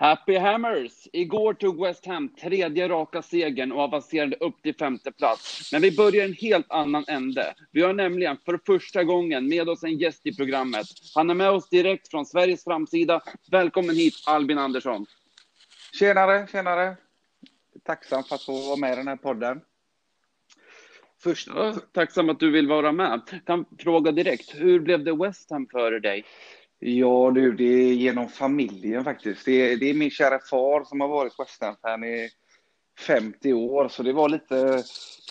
[0.00, 1.08] Happy Hammers!
[1.12, 5.72] Igår tog West Ham tredje raka segern och avancerade upp till femte plats.
[5.72, 7.54] Men vi börjar en helt annan ände.
[7.72, 10.86] Vi har nämligen för första gången med oss en gäst i programmet.
[11.14, 13.20] Han är med oss direkt från Sveriges framsida.
[13.50, 15.06] Välkommen hit, Albin Andersson.
[15.92, 16.96] Tjenare, tjenare.
[17.84, 19.60] Tacksam för att få vara med i den här podden.
[21.22, 21.48] Först,
[21.92, 23.20] tacksam att du vill vara med.
[23.46, 26.24] Kan fråga direkt, hur blev det West Ham för dig?
[26.82, 29.44] Ja du, det är genom familjen faktiskt.
[29.44, 32.30] Det är, det är min kära far som har varit West Ham-fan i
[33.06, 34.82] 50 år, så det var lite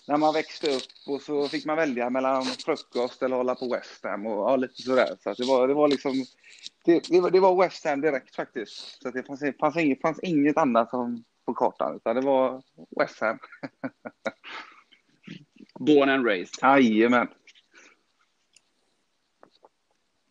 [0.08, 4.04] när man växte upp och så fick man välja mellan frukost eller hålla på West
[4.04, 5.18] Ham och ja, lite sådär.
[5.24, 6.14] Så det var, det var liksom,
[6.86, 9.02] det, det, var, det var West Ham direkt faktiskt.
[9.02, 12.64] Så det fanns, fanns, inget, fanns inget annat som, på kartan, utan det var
[13.00, 13.40] West Ham.
[15.80, 16.60] Born and raised?
[16.62, 17.28] Jajamän.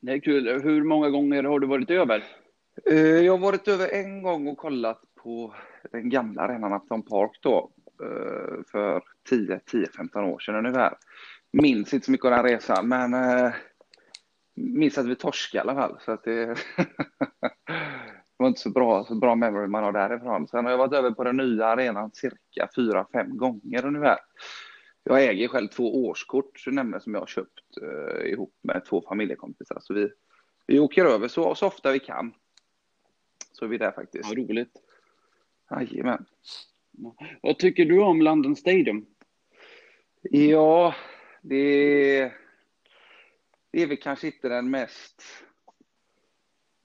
[0.09, 0.62] Det är kul.
[0.62, 2.25] Hur många gånger har du varit över?
[2.91, 5.55] Eh, jag har varit över en gång och kollat på
[5.93, 7.70] den gamla arenan Upton Park då,
[8.03, 10.95] eh, för 10-15 år sedan ungefär.
[11.53, 13.53] Minns inte så mycket av den resan, men eh,
[14.55, 15.98] minns att vi torskade i alla fall.
[16.05, 20.48] Så att det, det var inte så bra, så bra memory man har därifrån.
[20.48, 24.19] Sen har jag varit över på den nya arenan cirka 4-5 gånger ungefär.
[25.09, 29.78] Jag äger själv två årskort nämligen, som jag har köpt eh, ihop med två familjekompisar.
[29.81, 30.11] Så vi,
[30.67, 32.34] vi åker över så, så ofta vi kan.
[33.53, 34.29] Så är vi där faktiskt.
[34.29, 34.73] Ja, roligt.
[35.70, 36.25] Jajamän.
[37.42, 39.06] Vad tycker du om London Stadium?
[40.23, 40.95] Ja,
[41.42, 42.33] det,
[43.70, 45.23] det är väl kanske inte den mest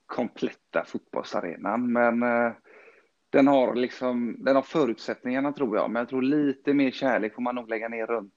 [0.05, 2.53] kompletta fotbollsarenan, men eh,
[3.33, 7.41] den har, liksom, den har förutsättningarna tror jag, men jag tror lite mer kärlek får
[7.41, 8.33] man nog lägga ner runt,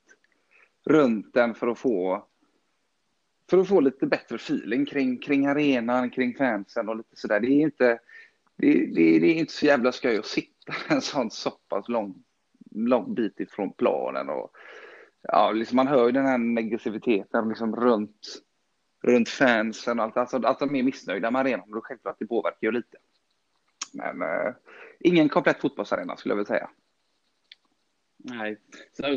[0.87, 2.27] runt den för att få
[3.51, 7.41] för att få lite bättre feeling kring, kring arenan, kring fansen och lite sådär.
[7.41, 7.99] Det är inte,
[8.57, 12.25] det, det, det är inte så jävla skoj att sitta en sån så pass lång,
[12.71, 14.29] lång bit ifrån planen.
[14.29, 14.51] Och,
[15.23, 18.43] ja, liksom man hör ju den här negativiteten liksom runt,
[19.03, 20.17] runt fansen och allt.
[20.17, 22.97] Alltså att de är missnöjda med arenan, och självklart det påverkar ju lite.
[23.97, 24.55] Men eh,
[25.01, 26.71] ingen komplett fotbollsarena skulle jag vilja säga.
[28.19, 28.57] Nej,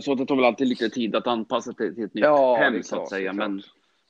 [0.01, 2.83] så det tar väl alltid lite tid att anpassa sig till ett nytt ja, hem
[2.83, 3.33] så att säga.
[3.33, 3.61] Men,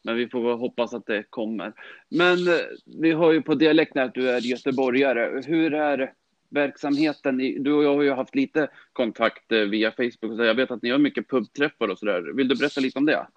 [0.03, 1.73] men vi får hoppas att det kommer.
[2.09, 2.53] Men eh,
[2.99, 5.41] vi har ju på dialekten att du är göteborgare.
[5.45, 6.13] Hur är
[6.49, 7.37] verksamheten?
[7.37, 10.37] Du och jag har ju haft lite kontakt eh, via Facebook.
[10.37, 12.33] Så jag vet att ni har mycket pubträffar och sådär.
[12.35, 13.27] Vill du berätta lite om det?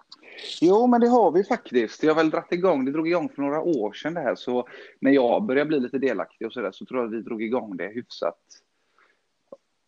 [0.61, 2.03] Jo, men det har vi faktiskt.
[2.03, 4.67] Jag har väl dragit igång, det drog igång för några år sedan det här, så
[4.99, 7.43] när jag började bli lite delaktig och så där så tror jag att vi drog
[7.43, 8.39] igång det hyfsat,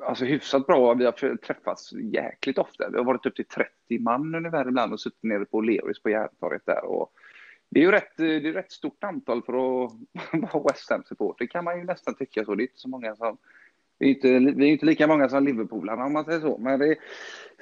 [0.03, 0.93] alltså hyfsat bra.
[0.93, 2.89] Vi har träffats jäkligt ofta.
[2.89, 6.09] Vi har varit upp till 30 man ungefär ibland och suttit nere på Leris på
[6.09, 7.11] Järntorget där och
[7.69, 9.91] det är ju rätt, eh, det är rätt stort antal för att
[10.53, 12.55] vara West Ham-supporter kan man ju nästan tycka så.
[12.55, 13.37] Det är inte så många som
[13.99, 16.57] vi är inte, vi är inte lika många som Liverpoolarna om man säger så.
[16.57, 16.97] Men det,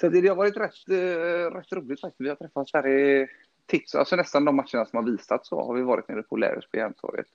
[0.02, 2.22] så det, har varit rätt, eh, rätt roligt faktiskt.
[2.22, 3.28] Vi har träffats här i
[3.66, 6.68] tips, alltså nästan de matcherna som har visats så har vi varit nere på Lärus
[6.72, 7.28] på Järntorget.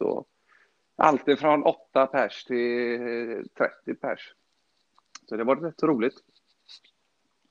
[0.96, 2.98] allt från 8 pers till
[3.58, 4.34] 30 pers.
[5.28, 6.14] Så det har varit rätt roligt.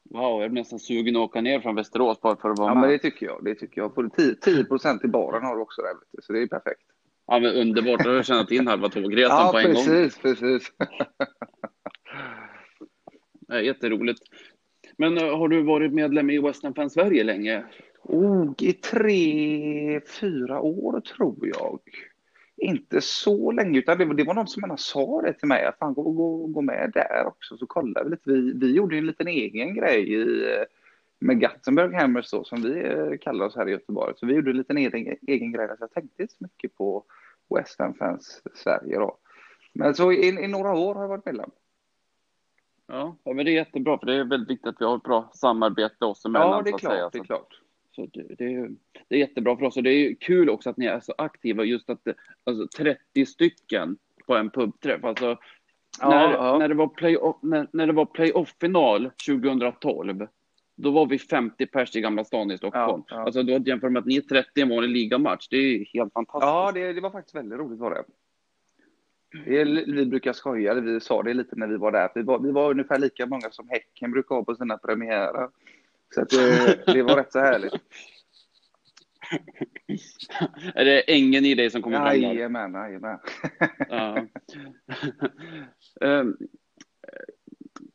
[0.09, 2.73] Wow, jag är nästan sugen att åka ner från Västerås bara för att vara ja,
[2.73, 2.81] med.
[2.81, 3.43] Men det tycker jag.
[3.43, 4.13] Det tycker jag.
[4.15, 6.81] 10, 10 procent i baren har du också där, så det är perfekt.
[7.27, 8.03] Ja, men underbart.
[8.03, 9.95] Då har jag tjänat in halva tågresan ja, på en precis, gång.
[9.95, 10.71] Precis, precis.
[13.63, 14.21] Jätteroligt.
[14.97, 17.65] Men eh, har du varit medlem i Western Fan Sverige länge?
[18.03, 21.79] Oh, I tre, fyra år tror jag.
[22.57, 25.65] Inte så länge, utan det var, det var någon som gärna sa det till mig,
[25.65, 28.31] att fan gå, gå, gå med där också, så kollade vi lite.
[28.31, 30.45] Vi, vi gjorde en liten egen grej i,
[31.19, 34.13] med Gothenburg Hammers då, som vi eh, kallar oss här i Göteborg.
[34.17, 37.03] Så vi gjorde en liten egen, egen grej, så jag tänkte inte så mycket på
[37.55, 39.17] West Ham Fans Sverige då.
[39.73, 41.49] Men så i, i några år har jag varit medlem.
[42.87, 45.31] Ja, men det är jättebra, för det är väldigt viktigt att vi har ett bra
[45.33, 46.51] samarbete oss emellan.
[46.51, 47.13] Ja, det är klart.
[47.13, 47.61] Det är klart.
[47.95, 48.69] Så det, det,
[49.07, 51.63] det, är jättebra för oss och det är kul också att ni är så aktiva,
[51.63, 52.07] just att
[52.43, 55.03] alltså, 30 stycken på en pubträff.
[55.03, 55.37] Alltså,
[56.01, 56.57] ja, när, ja.
[56.57, 60.27] när det var playoff, när, när det var playoff-final 2012,
[60.77, 63.03] då var vi 50 pers i Gamla stan i Stockholm.
[63.07, 63.21] Ja, ja.
[63.21, 66.13] Alltså då jämfört med att ni är 30 i en vanlig ligamatch, det är helt
[66.13, 66.47] fantastiskt.
[66.47, 68.03] Ja, det, det var faktiskt väldigt roligt var det.
[69.45, 72.51] det vi brukar skoja, vi sa det lite när vi var där, vi var, vi
[72.51, 75.49] var ungefär lika många som Häcken brukar ha på sina premiärer.
[76.15, 77.73] Så det, det var rätt så härligt.
[80.75, 82.21] är det ängen i dig som kommer fram?
[82.21, 83.19] Jajamän, jajamän.
[83.89, 84.25] ja.
[86.01, 86.37] um,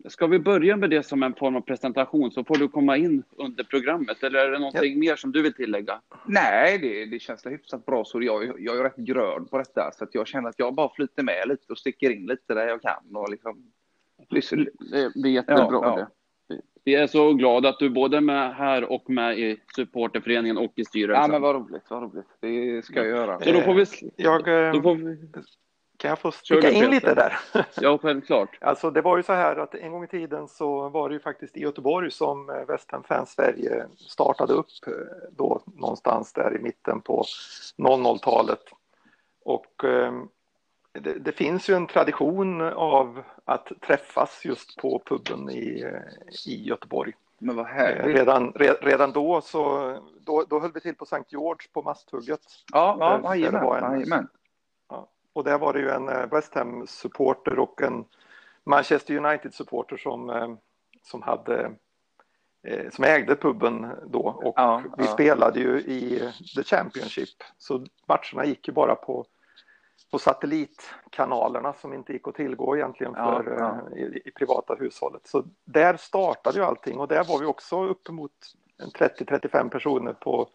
[0.08, 3.22] Ska vi börja med det som en form av presentation så får du komma in
[3.36, 4.98] under programmet eller är det någonting ja.
[4.98, 6.00] mer som du vill tillägga?
[6.26, 8.04] Nej, det, det känns hyfsat bra.
[8.04, 9.90] Så jag, jag är rätt grön på detta.
[9.92, 12.68] Så att jag känner att jag bara flyter med lite och sticker in lite där
[12.68, 13.16] jag kan.
[13.16, 13.72] Och liksom,
[14.30, 15.68] det blir jättebra.
[15.70, 16.06] Ja, ja.
[16.84, 20.72] Vi är så glada att du både är med här och med i supporterföreningen och
[20.76, 21.22] i styrelsen.
[21.22, 22.26] Ja, men vad roligt, vad roligt.
[22.40, 23.40] Det ska jag göra.
[23.40, 23.84] Så då får vi...
[24.16, 24.44] Jag,
[24.74, 25.16] då får vi...
[26.02, 27.38] Kan jag få sticka in lite där?
[27.80, 28.58] Ja, självklart.
[28.60, 31.20] alltså, det var ju så här att en gång i tiden så var det ju
[31.20, 34.92] faktiskt i Göteborg som eh, West Ham Fans Sverige startade upp eh,
[35.30, 37.24] då någonstans där i mitten på
[37.78, 38.60] 00-talet.
[39.44, 40.12] Och eh,
[40.92, 45.84] det, det, finns ju en tradition av att träffas just på puben i,
[46.46, 47.12] i Göteborg.
[47.38, 48.16] Men vad härligt.
[48.16, 52.40] Redan, redan då så då, då höll vi till på Sankt George på Masthugget.
[52.72, 54.08] Ja, ja jajamän.
[54.08, 54.22] Ja,
[55.32, 58.04] och där var det ju en eh, West Ham-supporter och en
[58.64, 60.54] Manchester United-supporter som, eh,
[61.02, 61.72] som hade
[62.66, 65.12] eh, som ägde puben då och ja, vi ja.
[65.12, 69.26] spelade ju i The Championship så matcherna gick ju bara på
[70.12, 73.96] på satellitkanalerna som inte gick att tillgå egentligen för, ja, ja.
[73.96, 75.26] I, i, privata hushållet.
[75.26, 78.32] Så där startade ju allting och där var vi också uppemot
[78.78, 80.48] 30-35 personer på,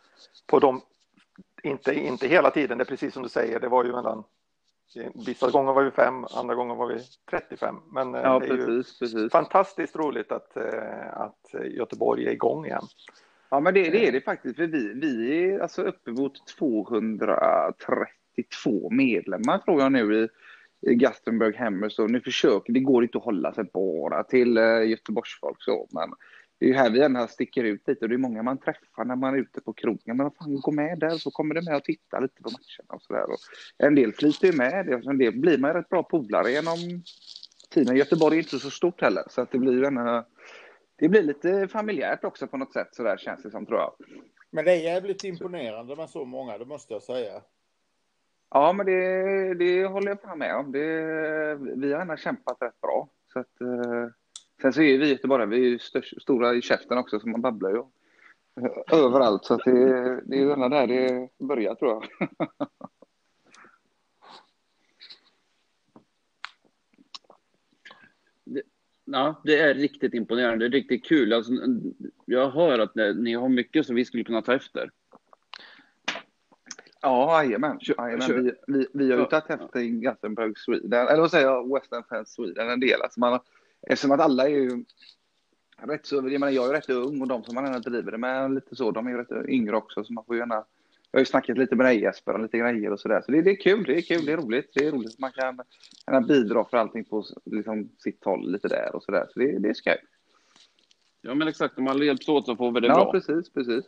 [0.48, 0.82] på de,
[1.64, 4.24] inte, inte hela tiden, det är precis som du säger, det var ju mellan
[5.26, 7.00] Vissa gånger var vi fem, andra gånger var vi
[7.30, 7.76] 35.
[7.92, 9.32] Men eh, ja, det är precis, precis.
[9.32, 12.84] fantastiskt roligt att, eh, att Göteborg är igång igen.
[13.50, 14.56] Ja, men det, det är det faktiskt.
[14.56, 20.28] För vi, vi är alltså uppemot 230 32 medlemmar tror jag nu i,
[20.92, 22.00] i Gothenburg Hammers.
[22.00, 26.10] Och nu försöker, det går inte att hålla sig bara till Göteborgsfolk så, men
[26.60, 29.06] det är ju här vi ändå sticker ut lite och det är många man träffar
[29.06, 30.18] när man är ute på krogen.
[30.18, 32.96] Men vad fan, gå med där så kommer du med och titta lite på matcherna
[32.96, 33.26] och sådär.
[33.78, 36.78] En del flyter ju med, en del blir man rätt bra polare genom
[37.70, 37.98] tiden.
[37.98, 40.24] Göteborg är inte så stort heller så att det blir ju en,
[40.96, 43.94] det blir lite familjärt också på något sätt så där känns det som tror jag.
[44.52, 47.42] Men det är jävligt imponerande med så många, det måste jag säga.
[48.50, 50.72] Ja, men det, det håller jag fan med om.
[50.72, 53.10] Det, vi har ändå kämpat rätt bra.
[53.34, 54.08] Så att, eh,
[54.62, 57.42] sen så är vi bara, vi är ju störst, stora i käften också, så man
[57.42, 57.84] babblar ju
[58.92, 59.46] överallt.
[59.46, 62.30] Så det, det är ju där det börjar, tror jag.
[69.06, 70.70] ja, det är riktigt imponerande.
[70.70, 71.34] Det är riktigt kul.
[71.34, 71.52] Alltså,
[72.26, 74.92] jag hör att ni har mycket som vi skulle kunna ta efter.
[77.02, 77.80] Ja, jajamän.
[78.44, 82.34] Vi, vi, vi har ju tagit efter Gothenburg Sweden, eller vad säger jag, Western Fans
[82.34, 83.02] Sweden en del.
[83.02, 83.40] Alltså man,
[83.82, 84.86] eftersom att alla är ju
[85.78, 88.18] rätt så, jag menar jag är rätt ung och de som man ändå driver det
[88.18, 90.66] med lite så, de är ju rätt yngre också så man får ju gärna
[91.12, 93.22] jag har ju snackat lite med dig Jesper och lite grejer och sådär.
[93.26, 94.72] Så det, det, är kul, det är kul, det är roligt.
[94.74, 95.60] Det är roligt att man kan,
[96.06, 99.28] kan bidra för allting på liksom, sitt håll lite där och sådär.
[99.34, 99.98] Så det, det är skoj.
[101.22, 103.04] Ja men exakt, om alla hjälps åt så får vi det ja, bra.
[103.04, 103.86] Ja precis, precis.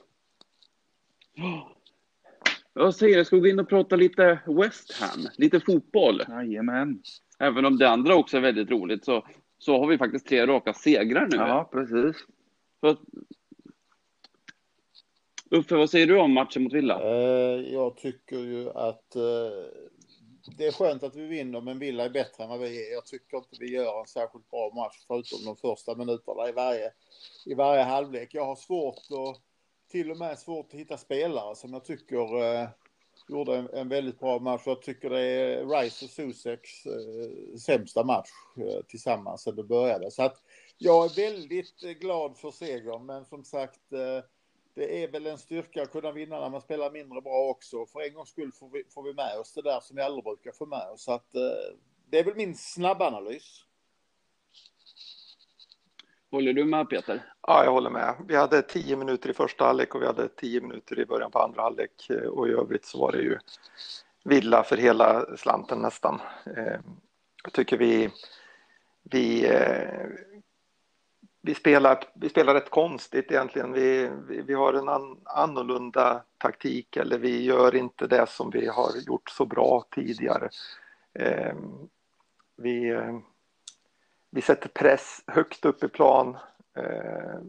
[2.73, 6.23] Jag säger jag ska gå in och prata lite West Ham, lite fotboll.
[6.27, 7.01] Jajamän.
[7.39, 9.27] Även om det andra också är väldigt roligt så,
[9.59, 11.37] så har vi faktiskt tre raka segrar nu.
[11.37, 12.25] Ja, precis.
[12.81, 12.97] För,
[15.51, 17.01] Uffe, vad säger du om matchen mot Villa?
[17.01, 19.21] Eh, jag tycker ju att eh,
[20.57, 22.93] det är skönt att vi vinner, men Villa är bättre än vad vi är.
[22.93, 26.91] Jag tycker inte vi gör en särskilt bra match, förutom de första minuterna i varje,
[27.45, 28.33] i varje halvlek.
[28.33, 29.41] Jag har svårt att
[29.91, 32.69] till och med svårt att hitta spelare som jag tycker eh,
[33.29, 34.61] gjorde en, en, väldigt bra match.
[34.65, 40.11] Jag tycker det är Rice och Suseks eh, sämsta match eh, tillsammans sedan det började.
[40.11, 40.43] Så att
[40.77, 44.23] jag är väldigt eh, glad för segern, men som sagt eh,
[44.73, 47.85] det är väl en styrka att kunna vinna när man spelar mindre bra också.
[47.85, 50.23] För en gångs skull får vi, får vi med oss det där som vi aldrig
[50.23, 51.03] brukar få med oss.
[51.03, 51.75] Så att, eh,
[52.09, 53.65] det är väl min snabbanalys.
[56.31, 57.21] Håller du med Peter?
[57.47, 58.15] Ja, jag håller med.
[58.27, 61.39] Vi hade tio minuter i första halvlek och vi hade tio minuter i början på
[61.39, 63.37] andra halvlek och i övrigt så var det ju
[64.23, 66.21] villa för hela slanten nästan.
[66.57, 66.79] Eh,
[67.43, 68.09] jag tycker vi,
[69.03, 70.07] vi, eh,
[71.41, 73.71] vi, spelar, vi spelar rätt konstigt egentligen.
[73.71, 78.67] Vi, vi, vi har en an, annorlunda taktik eller vi gör inte det som vi
[78.67, 80.49] har gjort så bra tidigare.
[81.13, 81.55] Eh,
[82.57, 83.01] vi
[84.31, 86.37] vi sätter press högt upp i plan
[86.77, 87.39] eh,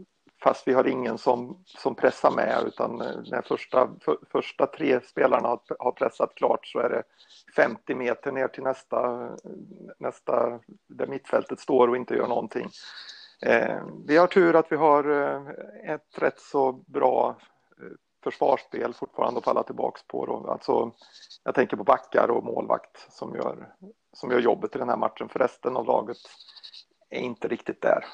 [0.43, 5.01] fast vi har ingen som, som pressar med utan eh, när första, för, första tre
[5.01, 7.03] spelarna har, har pressat klart så är det
[7.57, 9.31] 50 meter ner till nästa,
[9.99, 12.71] nästa där mittfältet står och inte gör någonting.
[13.47, 17.37] Eh, vi har tur att vi har eh, ett rätt så bra
[17.79, 17.87] eh,
[18.25, 20.27] försvarsspel fortfarande att falla tillbaks på.
[20.27, 20.51] Då.
[20.51, 20.93] Alltså,
[21.45, 23.75] jag tänker på backar och målvakt som gör,
[24.13, 25.29] som gör jobbet i den här matchen.
[25.29, 26.17] För resten av laget
[27.11, 28.05] är inte riktigt där.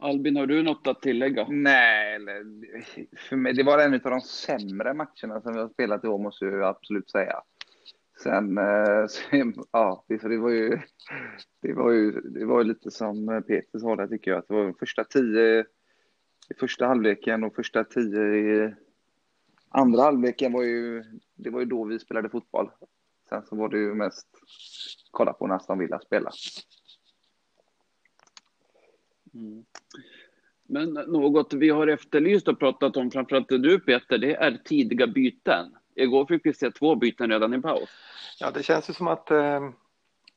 [0.00, 1.46] Albin, har du något att tillägga?
[1.48, 2.44] Nej, eller,
[3.16, 6.18] för mig, det var en av de sämre matcherna som vi har spelat i år,
[6.18, 7.42] måste jag absolut säga.
[8.22, 9.06] Sen, eh,
[9.72, 10.78] ja, det var ju,
[11.62, 14.54] det var ju, det var ju lite som Peter sa där tycker jag, att det
[14.54, 15.64] var första tio
[16.50, 18.74] i första halvleken och första tio i
[19.68, 22.70] andra halvleken var ju, det var ju då vi spelade fotboll.
[23.28, 24.26] Sen så var det ju mest
[25.10, 26.30] kolla på nästan vilja spela.
[29.34, 29.64] Mm.
[30.68, 35.76] Men något vi har efterlyst och pratat om, framförallt du Peter, det är tidiga byten.
[35.94, 37.88] Igår fick vi se två byten redan i paus.
[38.40, 39.70] Ja, det känns ju som att, eh,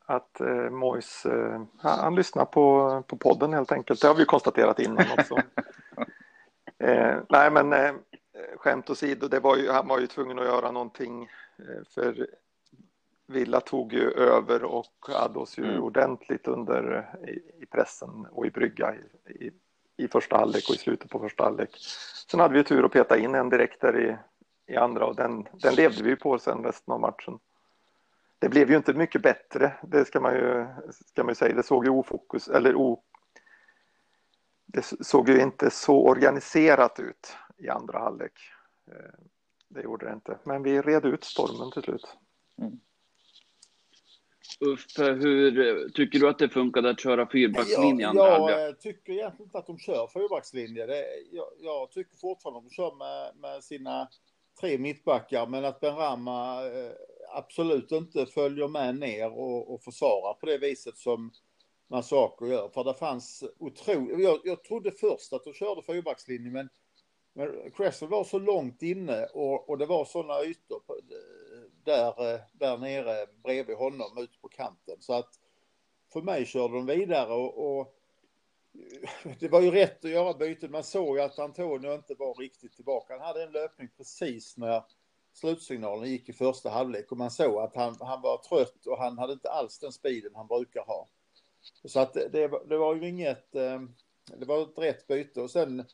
[0.06, 4.02] att eh, Mois, eh, han lyssnar på, på podden helt enkelt.
[4.02, 5.36] Det har vi konstaterat innan också.
[6.80, 7.94] eh, nej, men eh,
[8.58, 11.30] skämt åsido, det var ju, han var ju tvungen att göra någonting
[11.94, 12.28] för
[13.30, 15.84] Villa tog ju över och hade oss ju mm.
[15.84, 19.52] ordentligt under i, i, pressen och i brygga i, i,
[19.98, 21.70] i, första halvlek och i slutet på första halvlek.
[22.32, 24.18] Sen hade vi tur att peta in en direkt där i,
[24.74, 27.40] i andra och den, den levde vi på sen resten av matchen.
[28.40, 31.56] Det blev ju inte mycket bättre, det ska man ju, ska man ju säga.
[31.56, 33.04] Det såg ju ofokus, eller o,
[34.66, 38.34] det såg ju inte så organiserat ut i andra halvlek.
[38.88, 39.20] Eh,
[39.68, 42.18] det gjorde det inte, men vi red ut stormen till slut.
[42.62, 42.80] Mm.
[44.62, 48.16] Uffe, hur tycker du att det funkade att köra fyrbackslinjen?
[48.16, 50.86] Jag, jag tycker egentligen inte att de kör fyrbackslinje.
[50.86, 54.10] Det, jag, jag, tycker fortfarande att de kör med, med sina
[54.62, 56.92] tre mittbackar, men att Benrahma eh,
[57.36, 61.32] absolut inte följer med ner och, och försvarar på det viset som
[61.90, 62.70] Masako gör.
[62.74, 66.70] För det fanns otroligt, jag, jag trodde först att de körde fyrbackslinje, men,
[67.34, 71.00] men Cresswell var så långt inne och, och det var sådana ytor på,
[71.90, 74.96] där, eh, där nere bredvid honom ut på kanten.
[75.00, 75.40] Så att
[76.14, 77.96] för mig körde de vidare och, och
[79.40, 80.72] det var ju rätt att göra bytet.
[80.72, 83.14] Man såg ju att Antonio inte var riktigt tillbaka.
[83.14, 84.84] Han hade en löpning precis när
[85.34, 89.18] slutsignalen gick i första halvlek och man såg att han, han var trött och han
[89.18, 91.08] hade inte alls den speeden han brukar ha.
[91.86, 93.82] Så att det, det var ju inget, eh,
[94.38, 95.86] det var ett rätt byte och sen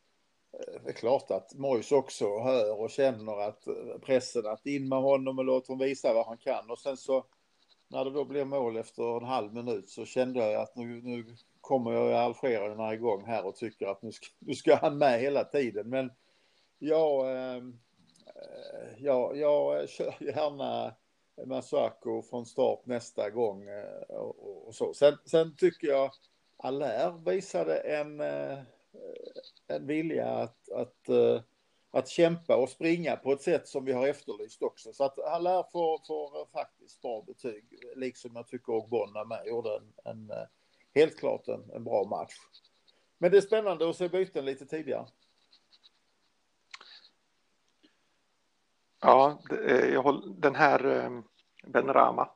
[0.83, 4.99] det är klart att Mojs också hör och känner att eh, pressen att in med
[5.01, 7.25] honom och låt honom visa vad han kan och sen så
[7.87, 11.35] när det då blir mål efter en halv minut så kände jag att nu, nu
[11.61, 15.43] kommer jag algerierna igång här och tycker att nu ska, nu ska han med hela
[15.43, 16.11] tiden men
[16.79, 17.79] jag, ja, ehm,
[18.27, 20.95] eh, jag, jag kör gärna
[21.45, 24.93] Masako från start nästa gång eh, och, och, så.
[24.93, 26.11] Sen, sen tycker jag
[26.57, 28.21] Allaire visade en
[28.95, 31.41] Eh, en vilja att, att, eh,
[31.91, 34.93] att kämpa och springa på ett sätt som vi har efterlyst också.
[34.93, 37.63] Så att han lär få, få faktiskt bra betyg,
[37.95, 40.47] liksom jag tycker Ogbonna med gjorde en, en, eh,
[40.95, 42.35] helt klart en, en bra match.
[43.17, 45.05] Men det är spännande att se byten lite tidigare.
[49.01, 49.39] Ja,
[50.37, 51.11] den här
[51.63, 52.29] Ben Rama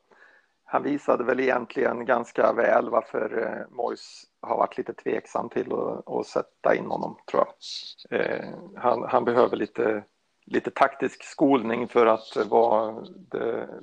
[0.72, 6.10] han visade väl egentligen ganska väl varför eh, Mois har varit lite tveksam till att,
[6.10, 7.44] att sätta in honom, tror
[8.10, 8.20] jag.
[8.20, 10.04] Eh, han, han, behöver lite,
[10.46, 12.92] lite taktisk skolning för att vara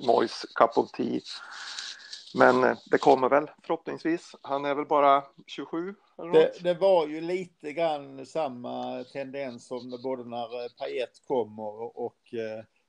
[0.07, 1.19] Mois cup of tea.
[2.35, 4.35] Men eh, det kommer väl förhoppningsvis.
[4.41, 5.95] Han är väl bara 27?
[6.33, 12.17] Det, det, var ju lite grann samma tendens som både när Payet kom och, och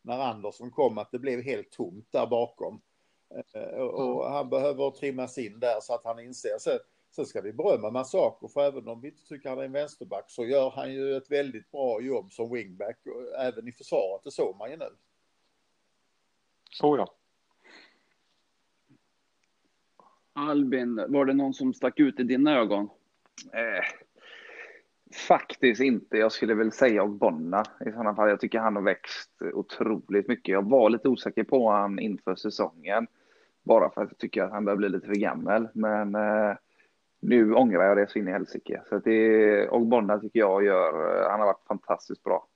[0.03, 2.81] när Andersson kom, att det blev helt tomt där bakom.
[3.31, 6.59] Eh, och han behöver trimmas in där så att han inser.
[6.59, 6.79] Sen,
[7.11, 10.25] sen ska vi berömma Masako för även om vi inte tycker han är en vänsterback
[10.31, 12.99] så gör han ju ett väldigt bra jobb som wingback
[13.39, 14.25] även i försvaret.
[14.25, 14.89] Det såg man ju nu.
[16.83, 17.15] Oh ja.
[20.33, 22.91] Albin, var det någon som stack ut i dina ögon?
[23.53, 23.85] Eh,
[25.29, 26.17] faktiskt inte.
[26.17, 28.29] Jag skulle väl säga Ogbonna i sådana fall.
[28.29, 30.53] Jag tycker han har växt otroligt mycket.
[30.53, 33.07] Jag var lite osäker på han inför säsongen.
[33.63, 35.69] Bara för att jag tycker att han börjar bli lite för gammal.
[35.73, 36.57] Men eh,
[37.21, 38.83] nu ångrar jag det så in i helsike.
[38.89, 42.47] Så att det Ogbonna tycker jag gör, han har varit fantastiskt bra.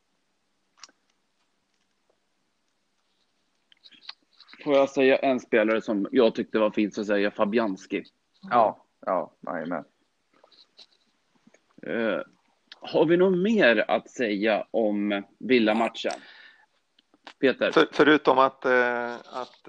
[4.64, 8.04] Får jag säga en spelare som jag tyckte var fint så säger jag Fabianski.
[8.50, 9.84] Ja, ja, med.
[11.86, 12.22] Uh,
[12.80, 16.20] har vi något mer att säga om Villa-matchen?
[17.40, 17.70] Peter?
[17.70, 19.68] För, förutom att, uh, att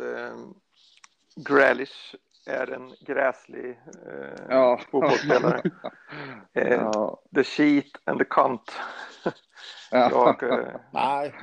[1.35, 3.69] Grealish är en gräslig
[4.07, 4.79] eh, ja.
[4.91, 5.61] fotbollsspelare.
[6.53, 7.21] eh, ja.
[7.35, 8.71] The sheet and the cunt.
[9.91, 11.33] Jag, eh, nej,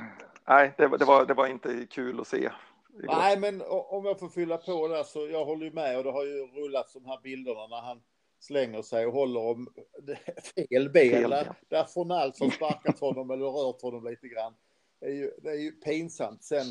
[0.47, 2.49] nej det, det, var, det var inte kul att se.
[2.93, 6.11] Nej, men om jag får fylla på där så jag håller ju med och det
[6.11, 8.01] har ju rullat de här bilderna när han
[8.39, 9.67] slänger sig och håller om
[10.55, 11.29] fel ben.
[11.29, 14.53] Där, där Fornals har sparkat honom eller rört honom lite grann.
[14.99, 16.43] Det är ju, det är ju pinsamt.
[16.43, 16.65] Sen,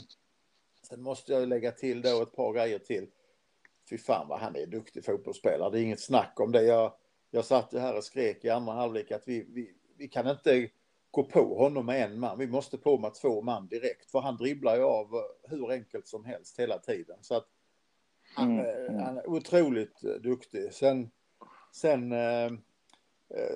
[0.90, 3.06] sen måste jag lägga till då ett par grejer till.
[3.90, 5.70] Fy fan vad han är duktig fotbollsspelare.
[5.70, 6.62] Det är inget snack om det.
[6.62, 6.92] Jag,
[7.30, 10.70] jag satt ju här och skrek i andra halvlek att vi, vi, vi kan inte
[11.11, 12.38] gå på honom med en man.
[12.38, 14.11] Vi måste på med två man direkt.
[14.11, 17.18] För han dribblar ju av hur enkelt som helst hela tiden.
[17.20, 17.47] Så att
[18.35, 18.87] han, mm.
[18.87, 19.02] mm.
[19.02, 20.73] han är otroligt duktig.
[20.73, 21.11] Sen,
[21.73, 22.50] sen eh,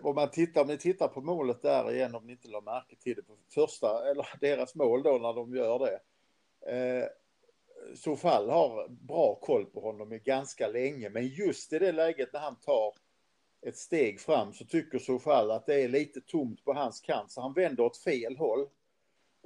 [0.03, 2.97] om man tittar, om ni tittar på målet där igen, om ni inte lade märke
[2.97, 6.01] till det på första, eller deras mål då när de gör det.
[7.97, 12.41] Sofall har bra koll på honom i ganska länge, men just i det läget när
[12.41, 12.95] han tar
[13.67, 17.41] ett steg fram så tycker Sofall att det är lite tomt på hans kant, så
[17.41, 18.69] han vänder åt fel håll.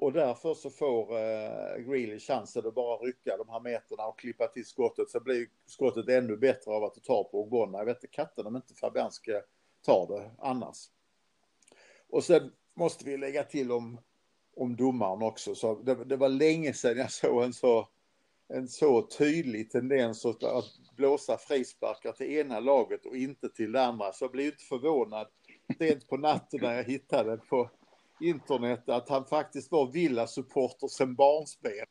[0.00, 4.46] Och därför så får eh, Greeley chansen att bara rycka de här meterna och klippa
[4.46, 5.10] till skottet.
[5.10, 7.78] Så blir skottet ännu bättre av att du tar på Ogbonna.
[7.78, 9.32] Jag vet inte katten om inte Fabianski
[9.82, 10.86] tar det annars.
[12.08, 14.00] Och sen måste vi lägga till om,
[14.56, 15.54] om domaren också.
[15.54, 17.88] Så det, det var länge sedan jag såg en så,
[18.48, 20.64] en så tydlig tendens att, att
[20.96, 24.12] blåsa frisparkar till ena laget och inte till det andra.
[24.12, 25.26] Så jag blev inte förvånad
[25.78, 27.70] sent på natten när jag hittade på
[28.20, 31.86] internet att han faktiskt var Villa-supporter sen barnsben.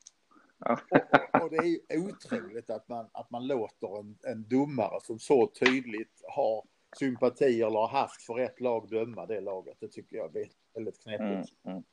[0.60, 5.48] Och, och, det är otroligt att man, att man låter en, en domare som så
[5.48, 6.64] tydligt har
[7.00, 9.78] sympati eller har haft för ett lag döma det laget.
[9.80, 11.54] Det tycker jag är väldigt knepigt.
[11.66, 11.84] Mm, mm.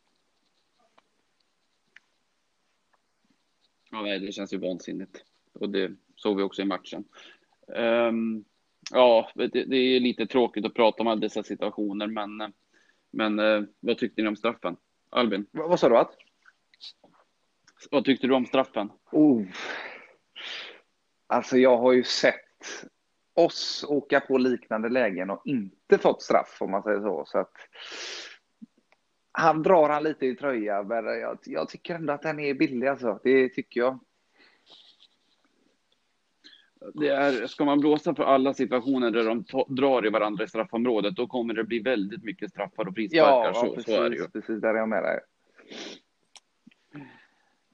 [3.94, 5.24] Ja, nej, det känns ju vansinnigt.
[5.52, 7.04] Och det såg vi också i matchen.
[7.66, 8.44] Um,
[8.90, 12.52] ja, det, det, är lite tråkigt att prata om alla dessa situationer, men,
[13.10, 14.76] men uh, vad tyckte ni om straffen?
[15.10, 15.46] Albin?
[15.50, 15.96] V vad sa du?
[15.96, 16.16] Att?
[17.90, 18.90] Vad tyckte du om straffen?
[19.12, 19.42] Oh.
[21.26, 22.90] Alltså, jag har ju sett
[23.34, 27.24] oss åka på liknande lägen och inte fått straff om man säger så.
[27.26, 27.54] så att,
[29.36, 32.86] han drar han lite i tröjan, men jag, jag tycker ändå att den är billig
[32.86, 33.20] alltså.
[33.22, 33.98] Det tycker jag.
[36.94, 39.44] Det är, ska man blåsa för alla situationer där de
[39.74, 43.46] drar i varandra i straffområdet, då kommer det bli väldigt mycket straffar och frisparkar.
[43.46, 44.28] Ja, så, ja, precis, så är det ju.
[44.28, 44.60] precis.
[44.60, 45.20] Där är jag med dig.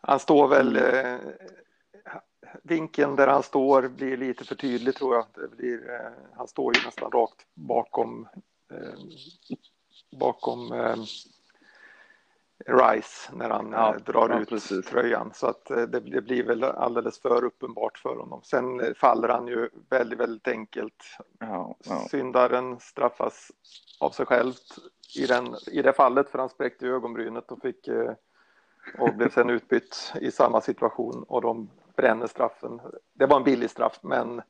[0.00, 1.18] Han står väl eh,
[2.62, 5.26] vinkeln där han står blir lite för tydlig tror jag.
[5.34, 8.28] Det blir, eh, han står ju nästan rakt bakom,
[8.70, 9.00] eh,
[10.18, 10.96] bakom eh,
[12.66, 14.86] Rice när han ja, eh, drar ja, ut precis.
[14.86, 15.30] tröjan.
[15.34, 18.40] Så att eh, det, det, blir väl alldeles för uppenbart för honom.
[18.44, 21.16] Sen eh, faller han ju väldigt, väldigt enkelt.
[21.38, 21.76] Ja,
[22.10, 23.52] Syndaren straffas
[24.00, 24.52] av sig själv
[25.18, 27.88] i, den, i det fallet för han spräckte ögonbrynet och fick
[28.98, 32.80] och blev sen utbytt i samma situation och de bränner straffen.
[33.12, 34.42] Det var en billig straff, men,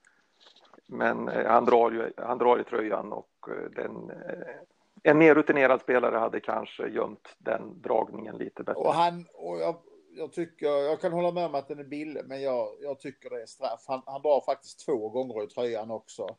[0.87, 4.55] men eh, han, drar ju, han drar i tröjan och eh, den, eh,
[5.03, 8.81] en mer rutinerad spelare hade kanske gömt den dragningen lite bättre.
[8.81, 9.77] Och han, och jag,
[10.17, 13.31] jag, tycker, jag kan hålla med om att den är billig, men jag, jag tycker
[13.31, 13.85] det är straff.
[13.87, 16.37] Han, han drar faktiskt två gånger i tröjan också.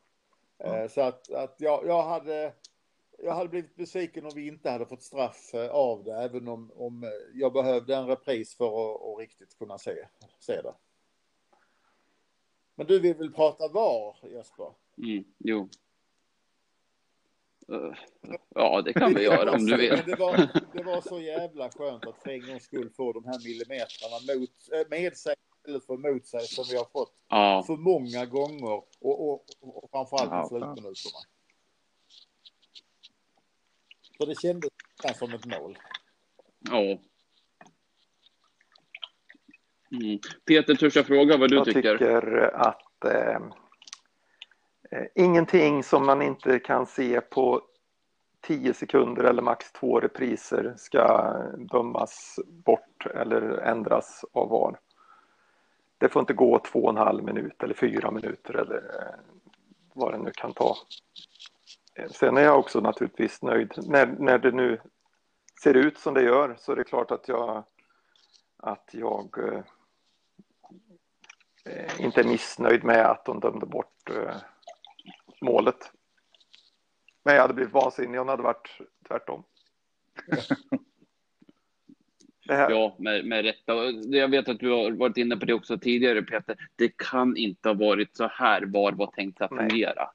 [0.58, 0.88] Mm.
[0.88, 2.52] Så att, att jag, jag hade
[3.18, 7.12] jag hade blivit besviken om vi inte hade fått straff av det, även om, om
[7.34, 10.74] jag behövde en repris för att, att riktigt kunna se, se det.
[12.74, 14.72] Men du vill väl prata VAR, Jesper?
[14.96, 15.68] Mm, jo.
[18.54, 20.02] Ja, det kan vi göra om du vill.
[20.06, 20.36] det, var,
[20.72, 24.50] det var så jävla skönt att för en gångs skull få de här millimetrarna mot,
[24.72, 27.64] äh, med sig istället för mot sig som vi har fått ja.
[27.66, 31.18] för många gånger och, och, och framförallt ja, i slutminuterna.
[34.18, 34.70] Så det kändes
[35.18, 35.78] som ett mål.
[36.70, 36.98] Ja,
[39.92, 40.18] Mm.
[40.44, 41.88] Peter, törs jag fråga vad du jag tycker?
[41.88, 43.40] Jag tycker att eh, eh,
[44.92, 47.62] Eh, ingenting som man inte kan se på
[48.40, 54.78] 10 sekunder eller max två repriser ska dömas bort eller ändras av VAR.
[55.98, 59.14] Det får inte gå två och en halv minut eller fyra minuter eller eh,
[59.94, 60.76] vad det nu kan ta.
[61.94, 63.72] Eh, sen är jag också naturligtvis nöjd.
[63.76, 64.80] När, när det nu
[65.62, 67.64] ser ut som det gör så är det klart att jag,
[68.56, 69.38] att jag
[71.64, 74.36] eh, inte missnöjd med att de dömde bort eh,
[75.42, 75.92] målet.
[77.24, 78.78] Men jag hade blivit vansinnig om det hade varit
[79.08, 79.44] tvärtom.
[82.44, 83.74] Ja, med, med rätta.
[83.90, 86.56] Jag vet att du har varit inne på det också tidigare, Peter.
[86.76, 90.10] Det kan inte ha varit så här VAR var tänkt att fungera.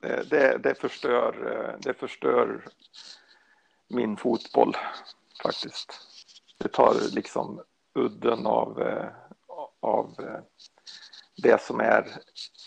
[0.00, 2.64] Det, det, det, förstör, eh, det förstör
[3.88, 4.76] min fotboll
[5.42, 6.00] faktiskt.
[6.58, 7.62] Det tar liksom
[7.94, 9.08] udden av, eh,
[9.80, 10.40] av eh,
[11.42, 12.06] det som är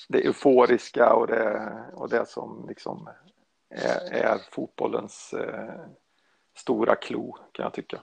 [0.10, 3.10] det euforiska och det, och det som liksom
[3.69, 5.86] är, är fotbollens eh,
[6.55, 8.01] stora klo kan jag tycka.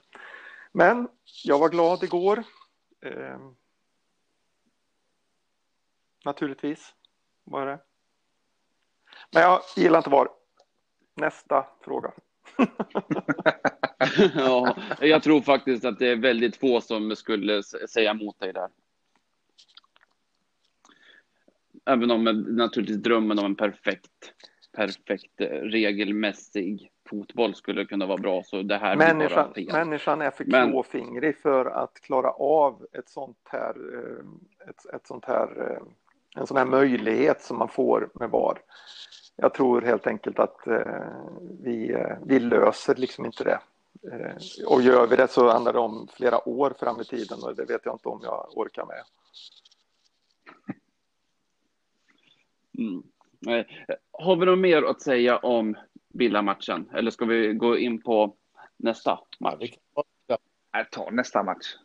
[0.71, 1.09] Men
[1.43, 2.43] jag var glad igår.
[3.01, 3.39] Eh,
[6.25, 6.93] naturligtvis
[7.43, 7.79] var det.
[9.31, 10.29] Men jag gillar inte VAR.
[11.15, 12.11] Nästa fråga.
[14.35, 18.69] ja, jag tror faktiskt att det är väldigt få som skulle säga emot dig där.
[21.89, 24.33] Även om naturligtvis drömmen om en perfekt,
[24.75, 29.71] perfekt eh, regelmässig fotboll skulle kunna vara bra så det här människan, fel.
[29.71, 35.25] Människan är för klåfingrig för att klara av ett sånt här, eh, ett, ett sånt
[35.25, 35.81] här, eh,
[36.41, 38.61] en sån här möjlighet som man får med VAR.
[39.35, 40.57] Jag tror helt enkelt att
[41.63, 43.59] vi, vi löser liksom inte det.
[44.67, 47.65] Och gör vi det så handlar det om flera år fram i tiden och det
[47.65, 49.03] vet jag inte om jag orkar med.
[52.77, 53.03] Mm.
[54.11, 55.75] Har vi något mer att säga om
[56.13, 56.89] Villa-matchen?
[56.93, 58.35] Eller ska vi gå in på
[58.77, 59.71] nästa match?
[60.71, 61.75] Jag tar nästa match.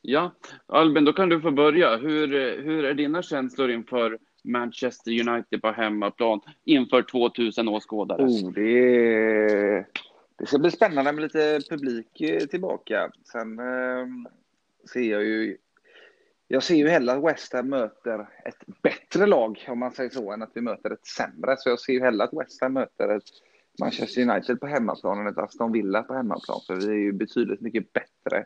[0.00, 0.32] ja,
[0.66, 1.96] Albin, då kan du få börja.
[1.96, 2.28] Hur,
[2.62, 8.22] hur är dina känslor inför Manchester United på hemmaplan inför 2000 åskådare?
[8.22, 9.86] Oh, det,
[10.38, 13.10] det ska bli spännande med lite publik tillbaka.
[13.32, 14.06] Sen eh,
[14.92, 15.56] ser jag ju
[16.48, 20.32] jag ser ju hellre att West Ham möter ett bättre lag, om man säger så,
[20.32, 21.56] än att vi möter ett sämre.
[21.58, 23.24] Så jag ser ju hellre att West Ham möter ett
[23.80, 26.60] Manchester United på hemmaplan än ett Aston Villa på hemmaplan.
[26.66, 28.44] För vi är ju betydligt mycket bättre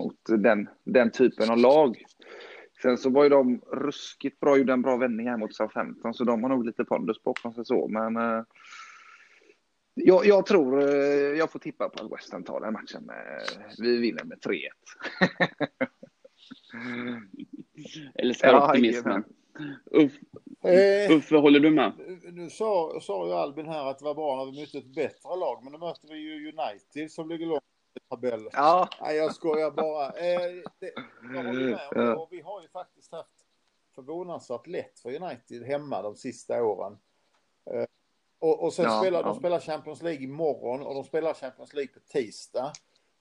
[0.00, 2.04] mot den, den typen av lag.
[2.82, 6.24] Sen så var ju de ruskigt bra, gjorde en bra vändning här mot Southampton, så
[6.24, 7.88] de har nog lite pondus bakom sig så.
[7.88, 8.44] Men eh,
[9.94, 13.10] jag, jag, tror eh, jag får tippa på att West Ham tar den matchen.
[13.10, 14.58] Uh, vi vinner med 3-1.
[18.14, 19.24] Älskar ja, optimismen.
[19.84, 20.12] Uff,
[20.64, 21.92] eh, Uffe, håller du med?
[22.32, 25.36] Nu sa, sa ju Albin här att det var bra när vi mötte ett bättre
[25.36, 27.62] lag, men då möter vi ju United som ligger långt
[27.94, 28.50] i tabellen.
[28.52, 28.88] Ja.
[29.00, 30.06] Nej, jag skojar bara.
[30.06, 30.92] Eh, det,
[31.34, 31.80] jag håller med.
[31.90, 32.16] Ja.
[32.16, 33.46] Och vi har ju faktiskt haft
[33.94, 36.98] förvånansvärt lätt för United hemma de sista åren.
[37.70, 37.84] Eh,
[38.38, 39.26] och, och sen ja, spelar ja.
[39.26, 42.72] de spelar Champions League imorgon och de spelar Champions League på tisdag.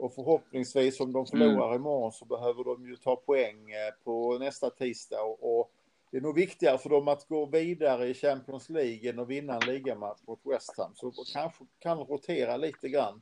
[0.02, 1.76] Och förhoppningsvis om de förlorar mm.
[1.76, 5.22] imorgon så behöver de ju ta poäng eh, på nästa tisdag.
[5.22, 5.72] Och, och
[6.12, 9.56] det är nog viktigare för dem att gå vidare i Champions League än att vinna
[9.56, 10.92] en ligamatch mot West Ham.
[10.96, 13.22] Så kanske kan rotera lite grann.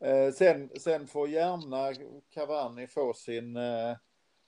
[0.00, 1.92] Eh, sen, sen får gärna
[2.30, 3.96] Cavani få sin, eh,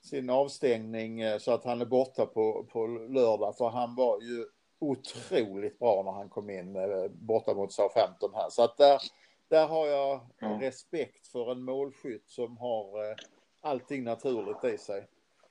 [0.01, 3.57] sin avstängning eh, så att han är borta på, på lördag.
[3.57, 4.45] För han var ju
[4.79, 8.49] otroligt bra när han kom in eh, borta mot Southampton här.
[8.49, 9.01] Så att där,
[9.51, 10.59] där har jag mm.
[10.59, 13.15] respekt för en målskytt som har eh,
[13.61, 15.07] allting naturligt i sig.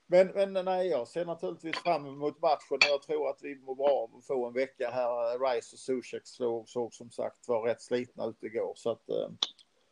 [0.06, 2.78] Men, men nej, jag ser naturligtvis fram emot matchen.
[2.80, 5.38] Jag tror att vi mår bra av att få en vecka här.
[5.38, 8.72] Rice och Zuzek såg, såg som sagt var rätt slitna ut igår.
[8.76, 9.28] Så att eh,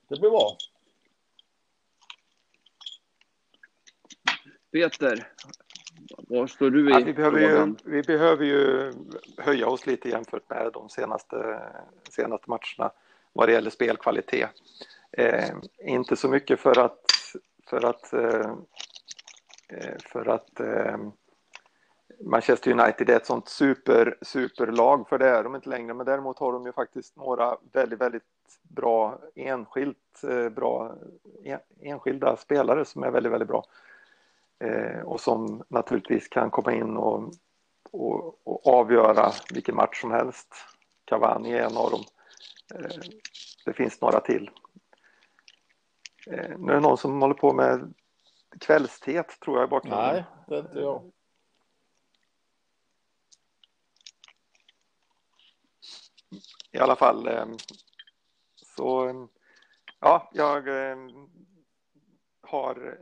[0.09, 0.57] det blir bra.
[4.73, 5.33] Peter,
[6.29, 8.93] var står du i ja, vi, behöver ju, vi behöver ju
[9.39, 11.61] höja oss lite jämfört med de senaste,
[12.11, 12.93] senaste matcherna
[13.33, 14.51] vad det gäller spelkvalitet.
[15.13, 17.01] Eh, inte så mycket för att,
[17.71, 18.51] för att, eh,
[19.69, 20.97] eh, för att eh,
[22.21, 26.39] Manchester United är ett sånt super, superlag, för det är de inte längre, men däremot
[26.39, 28.23] har de ju faktiskt några väldigt, väldigt
[28.63, 30.95] bra enskilt eh, bra
[31.45, 33.65] en, enskilda spelare som är väldigt, väldigt bra
[34.59, 37.33] eh, och som naturligtvis kan komma in och,
[37.91, 40.55] och, och avgöra vilken match som helst.
[41.05, 42.05] Cavani är en av dem.
[42.75, 42.91] Eh,
[43.65, 44.51] det finns några till.
[46.27, 47.95] Eh, nu är det någon som håller på med
[48.61, 50.15] kvällsteet tror jag i bakgrunden.
[50.15, 51.13] Nej, det är inte jag.
[56.73, 57.47] I alla fall eh,
[58.77, 59.29] så
[60.01, 60.69] ja, jag
[62.41, 62.99] har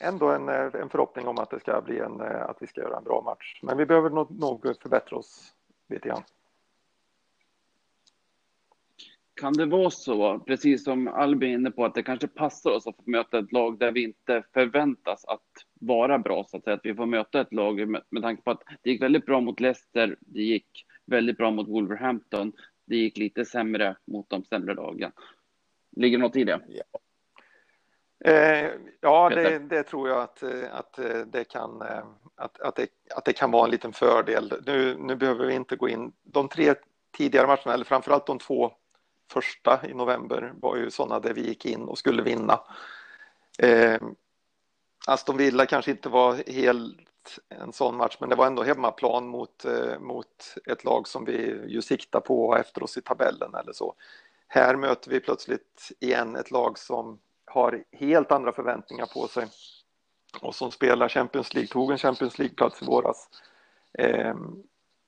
[0.00, 3.04] ändå en, en förhoppning om att det ska bli en, att vi ska göra en
[3.04, 3.60] bra match.
[3.62, 5.54] Men vi behöver nog, nog förbättra oss
[5.88, 6.22] lite grann.
[9.42, 12.86] Kan det vara så, precis som Albin är inne på, att det kanske passar oss
[12.86, 15.50] att få möta ett lag där vi inte förväntas att
[15.80, 16.74] vara bra, så att säga.
[16.74, 19.40] Att vi får möta ett lag med, med tanke på att det gick väldigt bra
[19.40, 22.52] mot Leicester, det gick väldigt bra mot Wolverhampton,
[22.86, 25.12] det gick lite sämre mot de sämre lagen.
[25.96, 26.60] Ligger det något i det?
[26.68, 27.00] Ja.
[28.30, 31.82] Eh, ja, det, det, tror jag att, att, det kan,
[32.36, 34.52] att, att, det, att det kan vara en liten fördel.
[34.66, 36.12] Nu, nu behöver vi inte gå in.
[36.22, 36.74] De tre
[37.16, 38.72] tidigare matcherna, eller framförallt de två
[39.32, 42.60] första i november var ju sådana där vi gick in och skulle vinna.
[43.58, 44.00] Eh,
[45.06, 46.98] Aston Villa kanske inte var helt
[47.48, 51.64] en sån match, men det var ändå hemmaplan mot, eh, mot ett lag som vi
[51.68, 53.94] ju siktar på efter oss i tabellen eller så.
[54.48, 59.46] Här möter vi plötsligt igen ett lag som har helt andra förväntningar på sig
[60.40, 63.28] och som spelar Champions League, tog en Champions League-plats i våras.
[63.98, 64.34] Eh,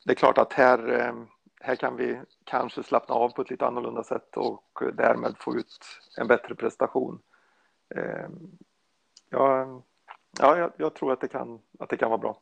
[0.04, 1.14] det är klart att här, eh,
[1.64, 5.78] här kan vi kanske slappna av på ett lite annorlunda sätt och därmed få ut
[6.18, 7.22] en bättre prestation.
[7.94, 8.28] Eh,
[9.30, 9.82] ja,
[10.38, 12.40] ja, jag, jag, tror att det, kan, att det kan vara bra.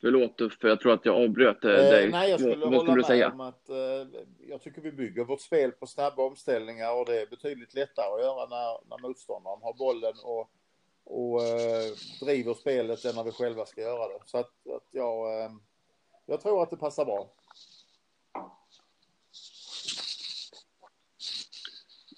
[0.00, 2.04] Förlåt för jag tror att jag avbröt eh, dig.
[2.04, 3.32] Eh, nej, jag skulle Vad, hålla med säga?
[3.32, 3.76] om att eh,
[4.48, 8.20] jag tycker vi bygger vårt spel på snabba omställningar och det är betydligt lättare att
[8.20, 10.50] göra när, när motståndaren har bollen och,
[11.04, 14.18] och eh, driver spelet än när vi själva ska göra det.
[14.26, 15.50] Så att, att jag, eh,
[16.26, 17.32] jag tror att det passar bra.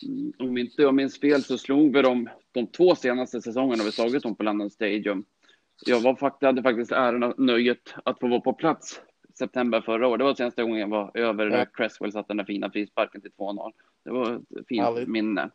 [0.02, 3.92] Mm, om inte jag minns fel så slog vi dem de två senaste säsongerna vi
[3.92, 5.24] slagit dem på London Stadium.
[5.86, 9.00] Jag var, hade faktiskt äran och nöjet att få vara på plats
[9.38, 10.18] september förra året.
[10.18, 11.64] Det var senaste gången jag var över ja.
[11.64, 13.72] Cresswell satt den där fina frisparken till 2-0.
[14.04, 15.08] Det var ett fint Härligt.
[15.08, 15.50] minne.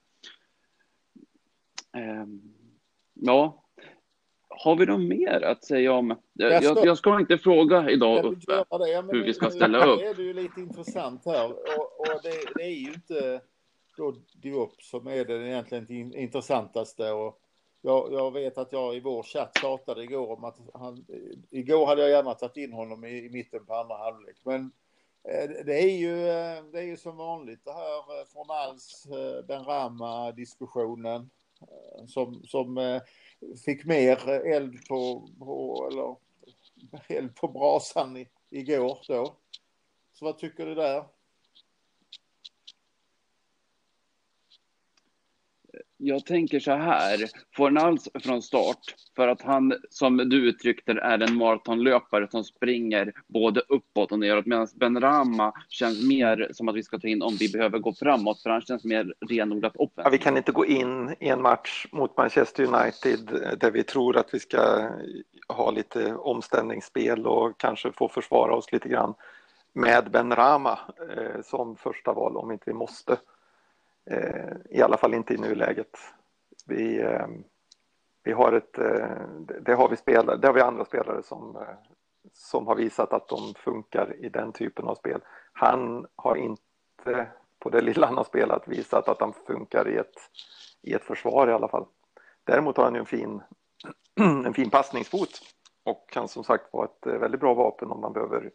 [1.97, 2.53] Um,
[3.13, 3.63] ja,
[4.63, 6.15] har vi något mer att säga om?
[6.33, 8.65] Jag, jag, jag ska inte fråga idag Uffe
[9.11, 9.99] hur vi ska ställa upp.
[9.99, 13.41] Det är ju lite intressant här och, och det, det, är ju inte
[13.97, 17.39] då Diop som är det egentligen intressantaste och
[17.81, 21.05] jag, jag, vet att jag i vår chatt pratade igår om att han,
[21.49, 24.37] igår hade jag gärna tagit in honom i, i mitten på andra halvlek.
[24.43, 24.71] Men
[25.23, 29.07] eh, det är ju, eh, det är ju som vanligt det här eh, från alls
[29.47, 31.29] Ben Rama diskussionen
[32.07, 32.99] som, som
[33.65, 36.15] fick mer eld på, på, eller,
[37.17, 39.37] eld på brasan i, igår då.
[40.13, 41.05] Så vad tycker du där?
[46.01, 47.17] Jag tänker så här,
[47.55, 53.61] Fornals från start, för att han, som du uttryckte är en maratonlöpare som springer både
[53.67, 57.35] uppåt och neråt, medan Ben Rama känns mer som att vi ska ta in om
[57.39, 60.05] vi behöver gå framåt, för han känns mer renodlat offensivt.
[60.05, 63.83] Ja, vi kan inte gå in i en match mot Manchester United eh, där vi
[63.83, 64.89] tror att vi ska
[65.47, 69.13] ha lite omställningsspel och kanske få försvara oss lite grann
[69.73, 70.79] med Ben Rama
[71.17, 73.17] eh, som första val om inte vi måste.
[74.09, 75.97] Eh, I alla fall inte i nuläget.
[76.65, 77.27] Vi, eh,
[78.23, 79.17] vi har ett, eh,
[79.61, 81.75] det har vi spelare, det har vi andra spelare som, eh,
[82.33, 85.21] som har visat att de funkar i den typen av spel.
[85.53, 87.27] Han har inte,
[87.59, 90.15] på det lilla han har spelat, visat att han funkar i ett,
[90.81, 91.85] i ett försvar i alla fall.
[92.43, 93.41] Däremot har han ju en fin,
[94.45, 95.41] en fin passningsfot
[95.83, 98.51] och kan som sagt vara ett eh, väldigt bra vapen om man behöver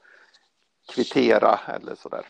[0.95, 2.27] kvittera eller sådär.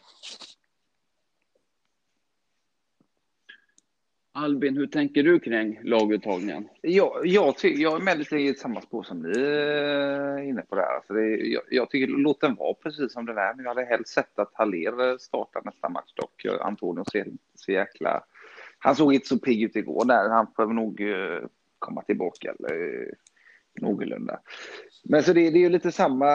[4.36, 6.68] Albin, hur tänker du kring laguttagningen?
[6.80, 10.96] Jag, jag, jag är med lite i samma spår som ni är inne på där.
[10.96, 13.54] Alltså det, jag, jag tycker låt den vara precis som den är.
[13.54, 16.46] Men jag hade helst sett att Haller eh, startar nästa match dock.
[16.60, 18.24] Antonio ser inte så jäkla...
[18.78, 20.28] Han såg inte så pigg ut igår där.
[20.28, 21.46] Han får nog uh,
[21.78, 23.08] komma tillbaka eller, uh,
[23.80, 24.40] någorlunda.
[25.04, 26.30] Men så det, det är ju lite samma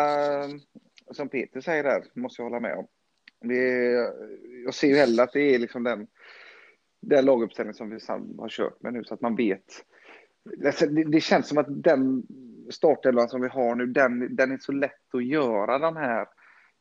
[1.12, 2.88] som Peter säger där, måste jag hålla med om.
[3.42, 3.94] Det,
[4.66, 6.08] jag ser ju hellre att det är liksom den
[7.02, 8.00] den laguppställning som vi
[8.38, 9.86] har kört med nu så att man vet.
[10.66, 12.24] Alltså, det, det känns som att den
[12.70, 16.28] startelvan som vi har nu, den, den är så lätt att göra den här.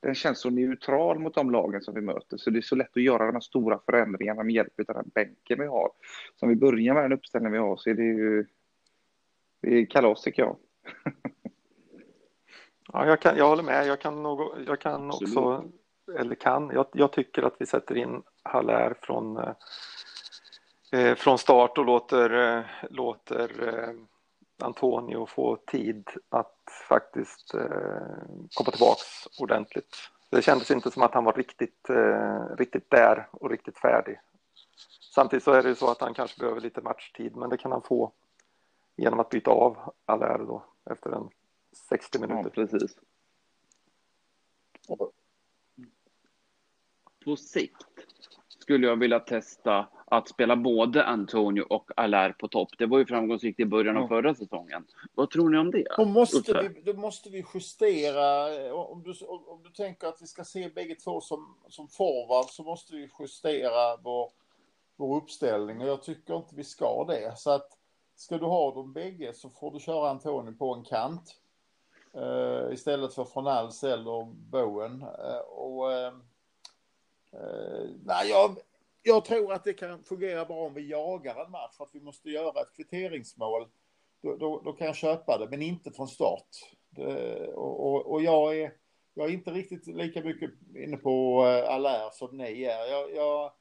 [0.00, 2.96] Den känns så neutral mot de lagen som vi möter, så det är så lätt
[2.96, 5.90] att göra de här stora förändringarna med hjälp av den bänken vi har.
[6.36, 8.46] Så om vi börjar med den uppställning vi har så är det ju
[9.60, 10.56] det är kalas tycker jag.
[12.92, 13.86] ja, jag, kan, jag håller med.
[13.86, 15.64] Jag kan, nog, jag kan också,
[16.18, 19.38] eller kan, jag, jag tycker att vi sätter in Haller från
[20.92, 23.94] eh, från start och låter, eh, låter eh,
[24.66, 26.56] Antonio få tid att
[26.88, 27.60] faktiskt eh,
[28.54, 29.96] komma tillbaks ordentligt.
[30.30, 31.88] Det kändes inte som att han var riktigt,
[32.58, 34.20] riktigt där och riktigt färdig.
[35.14, 37.82] Samtidigt så är det så att han kanske behöver lite matchtid, men det kan han
[37.82, 38.12] få
[38.96, 41.28] genom att byta av Allaire då efter en
[41.88, 42.42] 60 minuter.
[42.44, 42.96] Ja, precis.
[47.24, 47.86] På sikt
[48.48, 52.68] skulle jag vilja testa att spela både Antonio och Allaire på topp.
[52.78, 54.86] Det var ju framgångsrikt i början av förra säsongen.
[55.14, 55.86] Vad tror ni om det?
[55.96, 58.44] Då måste, vi, då måste vi justera.
[58.72, 62.62] Om du, om du tänker att vi ska se bägge två som, som forward så
[62.62, 64.30] måste vi justera vår,
[64.96, 67.32] vår uppställning och jag tycker inte vi ska det.
[67.36, 67.78] Så att
[68.16, 71.34] ska du ha dem bägge så får du köra Antonio på en kant.
[72.16, 75.02] Uh, istället för Fornals eller Bowen.
[75.02, 76.12] Uh, och, uh,
[78.04, 78.56] nej, jag,
[79.08, 82.00] jag tror att det kan fungera bra om vi jagar en match för att vi
[82.00, 83.68] måste göra ett kvitteringsmål.
[84.22, 86.48] då, då, då, kan jag köpa det, men inte från start.
[86.90, 88.72] Det, och, och, och, jag, är,
[89.14, 92.86] jag är inte riktigt lika mycket inne på eh, Allaire som ni är.
[92.86, 93.52] Jag, jag,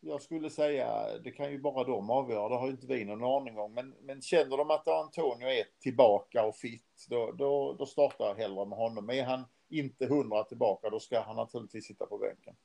[0.00, 3.24] jag skulle säga, det kan ju bara de avgöra, det har ju inte vi någon
[3.24, 3.74] aning om.
[3.74, 8.34] Men, men känner de att Antonio är tillbaka och fit, då, då, då startar jag
[8.34, 9.10] hellre med honom.
[9.10, 12.56] Är han inte hundra tillbaka, då ska han naturligtvis sitta på bänken.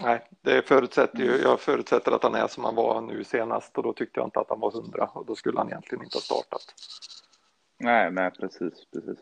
[0.00, 3.82] Nej, det förutsätter ju, jag förutsätter att han är som han var nu senast och
[3.82, 6.22] då tyckte jag inte att han var hundra och då skulle han egentligen inte ha
[6.22, 6.74] startat.
[7.78, 9.18] Nej, nej precis, precis.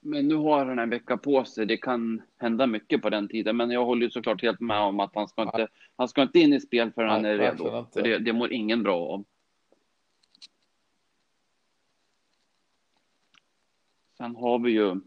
[0.00, 1.66] Men nu har han en vecka på sig.
[1.66, 3.56] Det kan hända mycket på den tiden.
[3.56, 6.38] Men jag håller ju såklart helt med om att han ska inte, han ska inte
[6.38, 7.86] in i spel förrän han är redo.
[7.92, 9.24] För det, det mår ingen bra av.
[14.16, 15.00] Sen har vi ju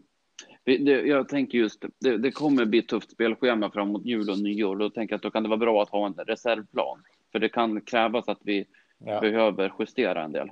[0.72, 4.76] jag tänker just, det, det kommer bli ett tufft spelschema framåt jul och nyår.
[4.76, 7.02] Då tänker jag att då kan det vara bra att ha en reservplan.
[7.32, 8.66] För det kan krävas att vi
[8.98, 9.20] ja.
[9.20, 10.50] behöver justera en del.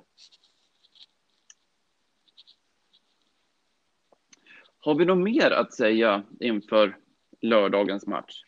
[4.79, 6.97] Har vi något mer att säga inför
[7.41, 8.43] lördagens match?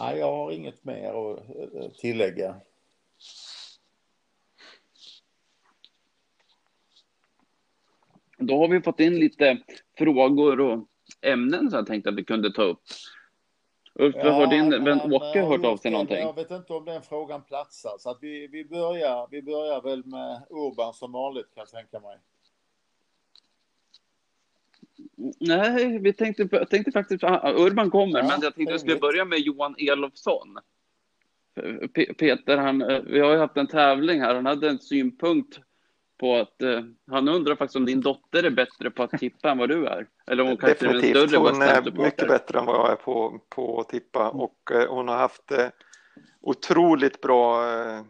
[0.00, 1.38] Nej, jag har inget mer att
[1.74, 2.60] eh, tillägga.
[8.38, 9.58] Då har vi fått in lite
[10.02, 10.88] frågor och
[11.20, 12.80] ämnen som jag tänkte att vi kunde ta upp.
[13.94, 16.18] Uffe, ja, har din vän Åke hört av sig någonting?
[16.18, 20.04] Jag vet inte om den frågan platsar, så att vi, vi, börjar, vi börjar väl
[20.04, 22.18] med Urban som vanligt kan jag tänka mig.
[25.40, 27.24] Nej, vi tänkte, jag tänkte faktiskt,
[27.56, 30.58] Urban kommer, ja, men jag tänkte att vi skulle börja med Johan Elofsson.
[32.18, 35.60] Peter, han, vi har ju haft en tävling här, han hade en synpunkt
[36.22, 36.80] på att eh,
[37.10, 40.06] han undrar faktiskt om din dotter är bättre på att tippa än vad du är.
[40.26, 42.96] Eller hon kanske Definitivt, är en större hon är mycket bättre än vad jag är
[42.96, 44.40] på, på att tippa mm.
[44.40, 45.68] och eh, hon har haft eh,
[46.40, 48.02] otroligt bra, eh,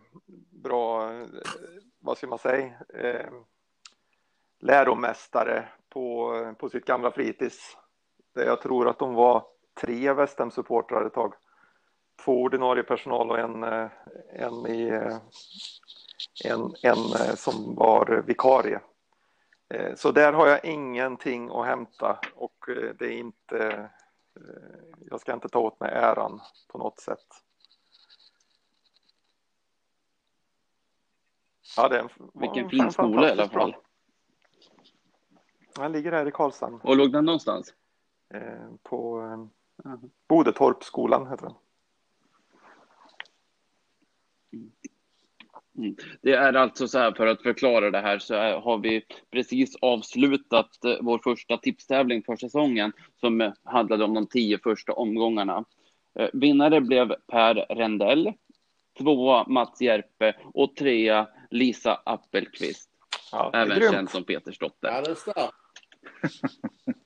[0.50, 1.26] bra, eh,
[2.00, 3.30] vad ska man säga, eh,
[4.60, 7.76] läromästare på, på sitt gamla fritids.
[8.34, 9.44] Där jag tror att de var
[9.80, 11.34] tre Westham-supportrar ett tag.
[12.24, 13.62] Två ordinarie personal och en,
[14.32, 15.00] en i
[16.44, 18.80] en, en eh, som var vikarie.
[19.68, 23.90] Eh, så där har jag ingenting att hämta och eh, det är inte,
[25.10, 27.26] jag ska inte ta åt mig äran på något sätt.
[31.76, 33.76] Ja, det är en, Vilken fin skola i alla fall.
[35.78, 36.80] Han ligger här i Karlshamn.
[36.82, 37.74] Och låg den någonstans?
[38.82, 39.22] På
[40.28, 41.54] Bodetorpsskolan heter den.
[45.78, 45.96] Mm.
[46.22, 50.84] Det är alltså så här, för att förklara det här, så har vi precis avslutat
[50.84, 55.64] eh, vår första tipstävling för säsongen som handlade om de tio första omgångarna.
[56.18, 58.32] Eh, vinnare blev Per Rendell,
[58.98, 62.90] tvåa Mats Järpe och trea Lisa Appelqvist.
[63.32, 63.92] Ja, även grymt.
[63.92, 64.88] känd som Peters dotter.
[64.88, 65.54] Ja, det är starkt.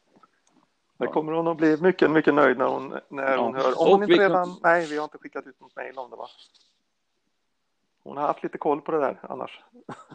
[0.99, 3.81] Det kommer hon att bli mycket, mycket nöjd när hon, när hon hör.
[3.81, 4.57] Om hon inte redan...
[4.63, 6.29] Nej, vi har inte skickat ut något mejl om det, va?
[8.07, 9.61] Hon har haft lite koll på det där annars.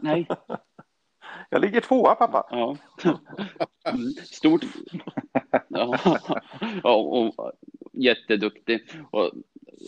[0.02, 0.28] Nej.
[1.50, 2.48] Jag ligger tvåa pappa.
[2.52, 2.78] Ja.
[4.24, 4.66] Stort.
[5.68, 5.98] Ja.
[6.84, 7.52] ja och
[7.92, 8.82] jätteduktig.
[9.12, 9.32] Och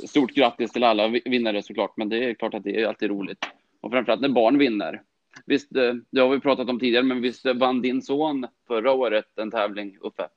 [0.07, 3.45] stort grattis till alla vinnare såklart, men det är klart att det är alltid roligt.
[3.81, 5.03] Och framförallt när barn vinner.
[5.45, 9.37] Visst, eh, det har vi pratat om tidigare, men visst vann din son förra året
[9.37, 10.29] en tävling, Uffe?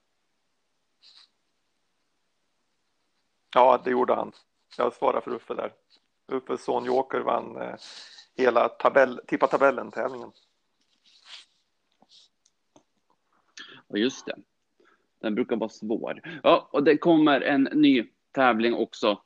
[3.54, 4.32] Ja, det gjorde han.
[4.78, 5.72] Jag svarar för Uffe där.
[6.28, 7.74] Uffes son Joker vann eh,
[8.36, 10.32] hela tabell, tippa tabellen-tävlingen.
[13.88, 14.36] Ja, just det.
[15.20, 16.40] Den brukar vara svår.
[16.42, 19.20] Ja, och det kommer en ny tävling också.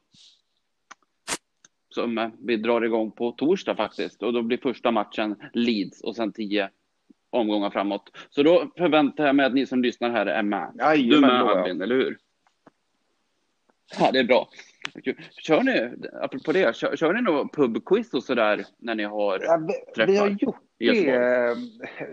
[1.88, 4.22] Som eh, vi drar igång på torsdag faktiskt.
[4.22, 6.70] Och då blir första matchen Leeds och sen tio
[7.30, 8.16] omgångar framåt.
[8.30, 10.72] Så då förväntar jag mig att ni som lyssnar här är med.
[10.78, 12.18] Jajamän, du med Albin, eller hur?
[13.98, 14.48] Ja, det är bra.
[15.42, 19.60] Kör ni, apropå det, kör, kör ni något pubquiz och sådär när ni har ja,
[19.96, 21.56] vi, vi har gjort det.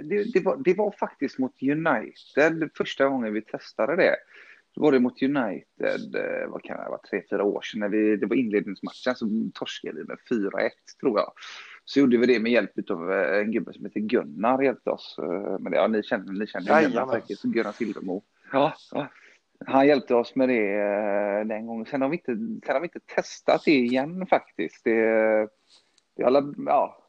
[0.03, 4.15] Det, det, var, det var faktiskt mot United första gången vi testade det.
[4.75, 7.79] Då var det mot United, eh, vad kan det vara, tre, fyra år sedan.
[7.79, 10.69] När vi, det var inledningsmatchen så torskade vi med 4-1
[11.01, 11.31] tror jag.
[11.85, 15.15] Så gjorde vi det med hjälp av eh, en gubbe som heter Gunnar hjälpte oss.
[15.19, 18.23] Eh, men det, ja, ni känner, ni känner Gunnar säkert, Gunnar Silvermo.
[18.51, 19.07] Ja, ja.
[19.65, 21.85] Han hjälpte oss med det eh, den gången.
[21.85, 22.31] Sen har vi inte,
[22.65, 24.83] sen har vi inte testat det igen faktiskt.
[24.83, 25.49] Det,
[26.15, 27.03] det alla, ja.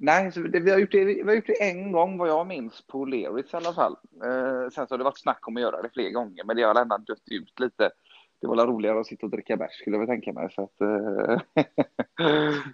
[0.00, 2.86] Nej, det, vi, har gjort det, vi har gjort det en gång vad jag minns
[2.86, 3.96] på Lerits i alla fall.
[4.24, 6.62] Eh, sen så har det varit snack om att göra det fler gånger, men det
[6.62, 7.90] har ändå dött ut lite.
[8.40, 10.48] Det var roligare att sitta och dricka bärs skulle jag tänka mig.
[10.50, 11.64] Så att, eh,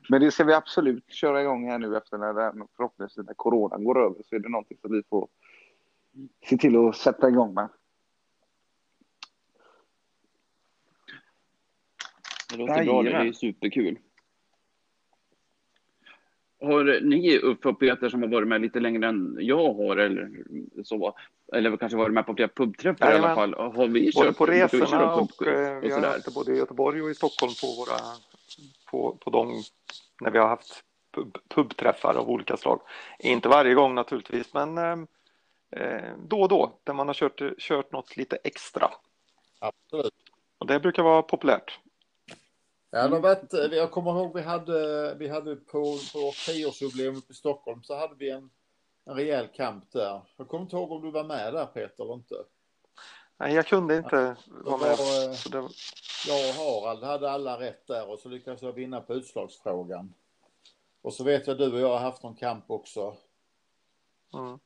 [0.09, 3.85] Men det ska vi absolut köra igång här nu efter när den, förhoppningsvis när coronan
[3.85, 5.29] går över så är det någonting som vi får
[6.49, 7.69] se till att sätta igång med.
[12.57, 13.99] Det låter bra, det är superkul.
[16.61, 20.31] Har ni och Peter som har varit med lite längre än jag har eller
[20.85, 21.17] så,
[21.53, 24.47] eller kanske varit med på flera pubträffar i alla fall, har vi både kört på
[24.47, 27.67] resorna och, och, eh, vi har haft det både i Göteborg och i Stockholm på
[27.67, 27.99] våra,
[28.91, 29.63] på, på de,
[30.21, 30.85] när vi har haft
[31.15, 32.81] pub, pubträffar av olika slag.
[33.19, 34.99] Inte varje gång naturligtvis, men eh,
[35.71, 38.91] eh då och då, där man har kört, kört något lite extra.
[39.59, 40.15] Absolut.
[40.59, 41.79] Och det brukar vara populärt.
[42.97, 47.83] Ja, de varit, jag kommer ihåg vi hade, vi hade på, på tioårsjubileum i Stockholm
[47.83, 48.51] så hade vi en,
[49.05, 50.23] en rejäl kamp där.
[50.37, 52.35] Jag kommer inte ihåg om du var med där Peter eller inte.
[53.37, 54.89] Nej, jag kunde inte ja, vara med.
[54.89, 55.59] Var, så det...
[56.27, 60.15] Jag och Harald hade alla rätt där och så lyckades jag vinna på utslagsfrågan.
[61.03, 63.17] Och så vet jag du och jag har haft någon kamp också.
[64.35, 64.59] Mm.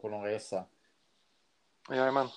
[0.00, 0.64] På någon resa.
[1.90, 2.28] Jajamän.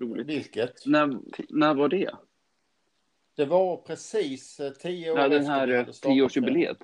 [0.00, 0.26] Roligt.
[0.26, 0.86] Vilket?
[0.86, 1.18] När,
[1.48, 2.10] när var det?
[3.36, 6.78] Det var precis eh, tio år ja, den här eh, tioårsjubileet.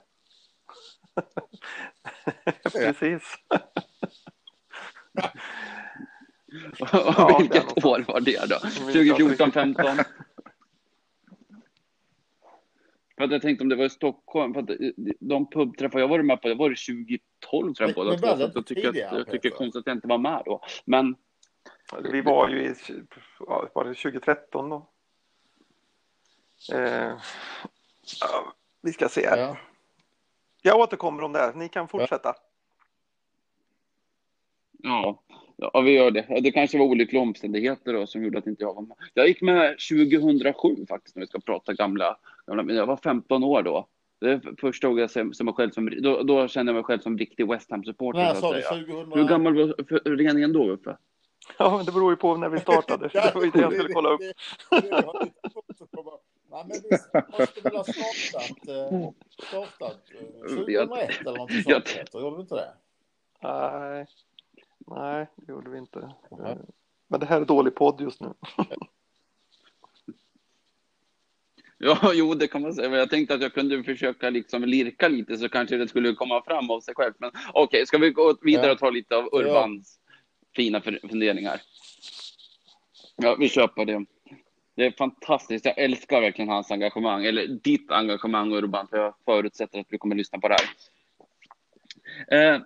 [2.72, 3.22] precis.
[6.78, 8.58] ja, vilket år var det då?
[8.58, 9.84] 2014, 15?
[13.16, 14.70] För att jag tänkte om det var i Stockholm, för att
[15.20, 18.36] de pubträffar jag varit med på, det var 2012 tror jag båda två.
[18.36, 20.64] Så jag tycker, att, jag tycker konstigt att jag inte var med då.
[20.84, 21.14] Men
[22.12, 22.74] vi var ju i,
[23.74, 24.86] var det 2013 då?
[26.72, 27.12] Eh,
[28.20, 29.38] ja, vi ska se här.
[29.38, 29.56] Ja.
[30.62, 32.34] Jag återkommer om det här, ni kan fortsätta.
[34.82, 35.22] Ja,
[35.56, 36.40] ja vi gör det.
[36.40, 38.96] Det kanske var olyckliga omständigheter då som gjorde att inte jag var med.
[39.14, 42.16] Jag gick med 2007 faktiskt, när vi ska prata gamla,
[42.46, 43.86] gamla jag var 15 år då.
[44.20, 47.00] Det är första gången jag ser mig själv som, då, då kände jag mig själv
[47.00, 48.20] som riktig West Ham-supporter.
[49.16, 50.96] Hur gammal var föreningen då, Uffe?
[51.56, 53.08] Ja, men det beror ju på när vi startade.
[53.12, 54.20] det var ju det jag skulle kolla upp.
[56.50, 56.96] Nej, men vi
[57.38, 59.10] måste väl ha startat, eh,
[59.48, 60.06] startat
[60.48, 62.20] 2001 eh, eller något sånt, Peter?
[62.20, 62.72] Gjorde vi inte det?
[63.42, 64.06] Nej,
[64.86, 65.98] nej, det gjorde vi inte.
[66.30, 66.58] Mm.
[67.08, 68.34] Men det här är dålig podd just nu.
[71.80, 72.96] Ja, jo, det kan man säga.
[72.96, 76.70] Jag tänkte att jag kunde försöka liksom lirka lite så kanske det skulle komma fram
[76.70, 77.14] av sig själv.
[77.18, 79.97] Men okej, okay, ska vi gå vidare och ta lite av Urbans
[80.58, 81.60] fina funderingar.
[83.16, 84.04] Ja, vi på det.
[84.76, 85.64] Det är fantastiskt.
[85.64, 90.14] Jag älskar verkligen hans engagemang, eller ditt engagemang Urban, för jag förutsätter att vi kommer
[90.14, 90.56] att lyssna på det
[92.28, 92.54] här.
[92.54, 92.60] Eh,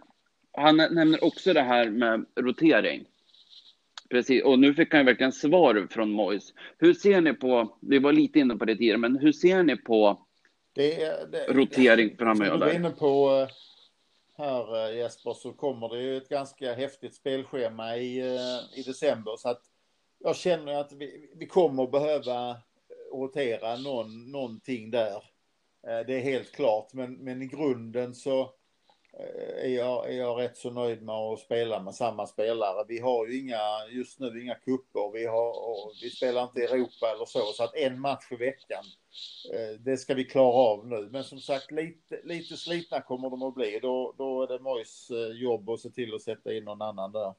[0.52, 3.04] han nämner också det här med rotering.
[4.10, 6.54] Precis, och nu fick han verkligen svar från Mois.
[6.78, 9.76] Hur ser ni på, vi var lite inne på det tidigare, men hur ser ni
[9.76, 10.26] på
[10.74, 10.96] det,
[11.32, 12.52] det, rotering framöver?
[12.52, 13.48] Du var inne på eh,
[14.42, 19.36] här eh, Jesper så kommer det ju ett ganska häftigt spelschema i, eh, i december
[19.36, 19.62] så att
[20.18, 22.56] jag känner att vi, vi kommer behöva eh,
[23.12, 25.24] rotera någon, någonting där.
[25.82, 28.50] Det är helt klart, men, men i grunden så
[29.62, 32.84] är jag, är jag rätt så nöjd med att spela med samma spelare.
[32.88, 35.12] Vi har ju inga, just nu inga kupper.
[35.12, 35.54] Vi, har,
[36.02, 38.84] vi spelar inte i Europa eller så, så att en match i veckan,
[39.80, 41.08] det ska vi klara av nu.
[41.12, 43.78] Men som sagt, lite, lite slitna kommer de att bli.
[43.82, 47.12] Då, då är det Mojs eh, jobb att se till att sätta in någon annan
[47.12, 47.34] där.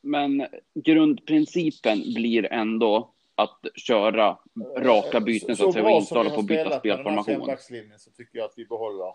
[0.00, 4.38] Men grundprincipen blir ändå att köra
[4.76, 7.58] raka byten så, så att säga och inte hålla på att byta spelformation.
[7.98, 9.14] Så tycker jag att vi behåller.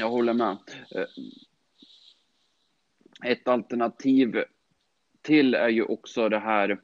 [0.00, 0.56] Jag håller med.
[0.94, 1.04] Eh,
[3.30, 4.44] ett alternativ
[5.22, 6.80] till är ju också det här.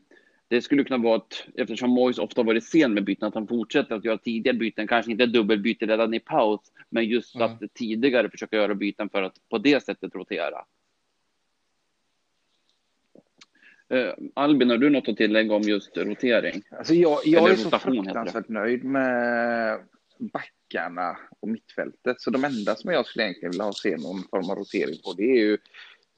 [0.48, 3.94] Det skulle kunna vara att eftersom Moise ofta varit sen med byten, att han fortsätter
[3.94, 6.60] att göra tidiga byten, kanske inte dubbelbyte redan i paus,
[6.90, 7.46] men just mm.
[7.46, 10.64] att tidigare försöka göra byten för att på det sättet rotera.
[13.92, 16.62] Uh, Albin, har du något att tillägga om just rotering?
[16.70, 19.78] Alltså jag, jag är så fruktansvärt nöjd med
[20.18, 22.20] backarna och mittfältet.
[22.20, 25.12] Så de enda som jag skulle egentligen vilja ha se någon form av rotering på,
[25.12, 25.58] det är ju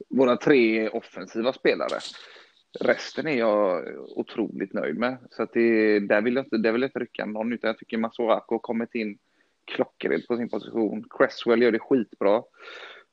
[0.09, 1.99] våra tre offensiva spelare.
[2.79, 3.83] Resten är jag
[4.17, 5.17] otroligt nöjd med.
[5.31, 7.77] Så att det, där, vill jag inte, där vill jag inte rycka någon, utan jag
[7.77, 9.17] tycker Masuako har kommit in
[9.65, 11.05] klockrent på sin position.
[11.09, 12.43] Cresswell gör det skitbra.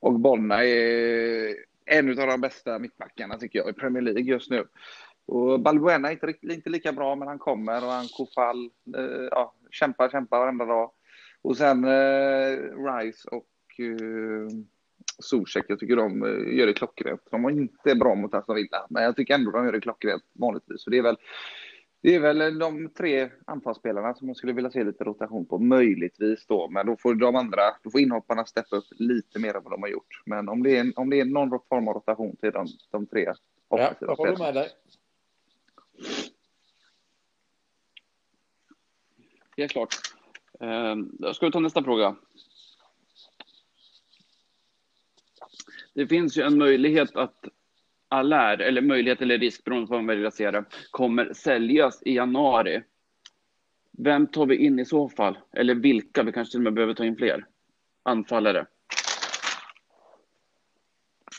[0.00, 1.56] Och Bonna är
[1.86, 4.64] en av de bästa mittbackarna tycker jag i Premier League just nu.
[5.26, 9.54] Och Balbuena är inte, inte lika bra, men han kommer och han Kofall eh, ja,
[9.70, 10.90] kämpar, kämpar varenda dag.
[11.42, 14.48] Och sen eh, Rice och eh,
[15.22, 15.64] Zuzek.
[15.68, 17.20] Jag tycker de eh, gör det klockrent.
[17.30, 20.22] De var inte bra mot Aston Villa, men jag tycker ändå de gör det klockrent
[20.32, 20.82] vanligtvis.
[20.82, 21.16] Så det är väl
[22.02, 26.46] det är väl de tre anfallsspelarna som jag skulle vilja se lite rotation på, möjligtvis
[26.46, 26.68] då.
[26.68, 29.82] Men då får de andra, då får inhopparna steppa upp lite mer än vad de
[29.82, 30.22] har gjort.
[30.26, 33.32] Men om det är, om det är någon form av rotation till de, de tre
[33.68, 34.68] Ja, jag håller med dig.
[39.56, 39.94] Helt klart.
[40.60, 42.16] Ehm, ska vi ta nästa fråga?
[45.94, 47.44] Det finns ju en möjlighet att
[48.08, 52.02] Allaire, eller möjlighet eller risk beroende på vad man väljer att se det, kommer säljas
[52.02, 52.82] i januari.
[53.98, 55.38] Vem tar vi in i så fall?
[55.52, 56.22] Eller vilka?
[56.22, 57.46] Vi kanske till och med behöver ta in fler
[58.02, 58.66] anfallare.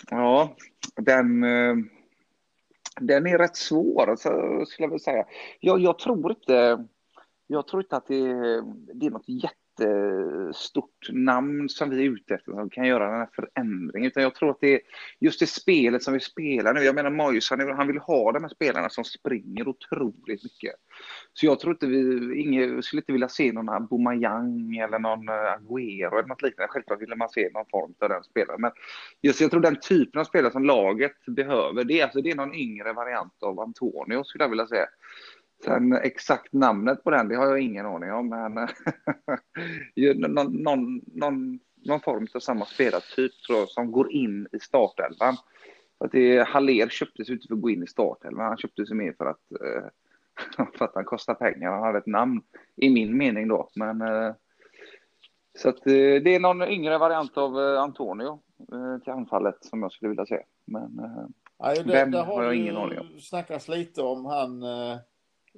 [0.09, 0.55] Ja,
[0.95, 1.75] den, eh,
[3.01, 5.25] den är rätt svår, så skulle jag vilja säga.
[5.59, 6.87] Jag, jag, tror inte,
[7.47, 8.23] jag tror inte att det,
[8.93, 13.29] det är något jättestort namn som vi är ute efter som kan göra den här
[13.33, 14.07] förändringen.
[14.07, 14.81] Utan jag tror att det är
[15.19, 16.79] just det spelet som vi spelar nu.
[16.79, 20.75] Jag menar Moyes, han, han vill ha de här spelarna som springer otroligt mycket.
[21.33, 25.35] Så jag tror inte vi, ingen, skulle inte vilja se någon Aubameyang eller någon eh,
[25.35, 26.67] Aguero Agüero eller något liknande.
[26.71, 28.61] Självklart vill man se någon form av den spelaren.
[28.61, 28.71] Men
[29.21, 32.35] just jag tror den typen av spelare som laget behöver, det är, alltså, det är
[32.35, 34.85] någon yngre variant av Antonio skulle jag vilja säga.
[35.63, 38.53] Sen exakt namnet på den, det har jag ingen aning om, men
[40.15, 45.35] någon, någon, någon, någon, form av samma spelartyp tror jag, som går in i startelvan.
[45.97, 49.25] Att det, Haller köptes inte för att gå in i startelvan, han köptes mer för
[49.25, 51.71] att, eh, för att han kostar pengar.
[51.71, 52.41] Han hade ett namn,
[52.75, 53.69] i min mening då.
[53.75, 54.33] Men, eh,
[55.57, 58.39] så att, eh, det är någon yngre variant av Antonio
[59.03, 60.43] till anfallet som jag skulle vilja se.
[60.65, 60.99] Men
[61.59, 63.07] ja, det, vem har, har jag ingen aning om.
[63.15, 64.63] Det snackas lite om han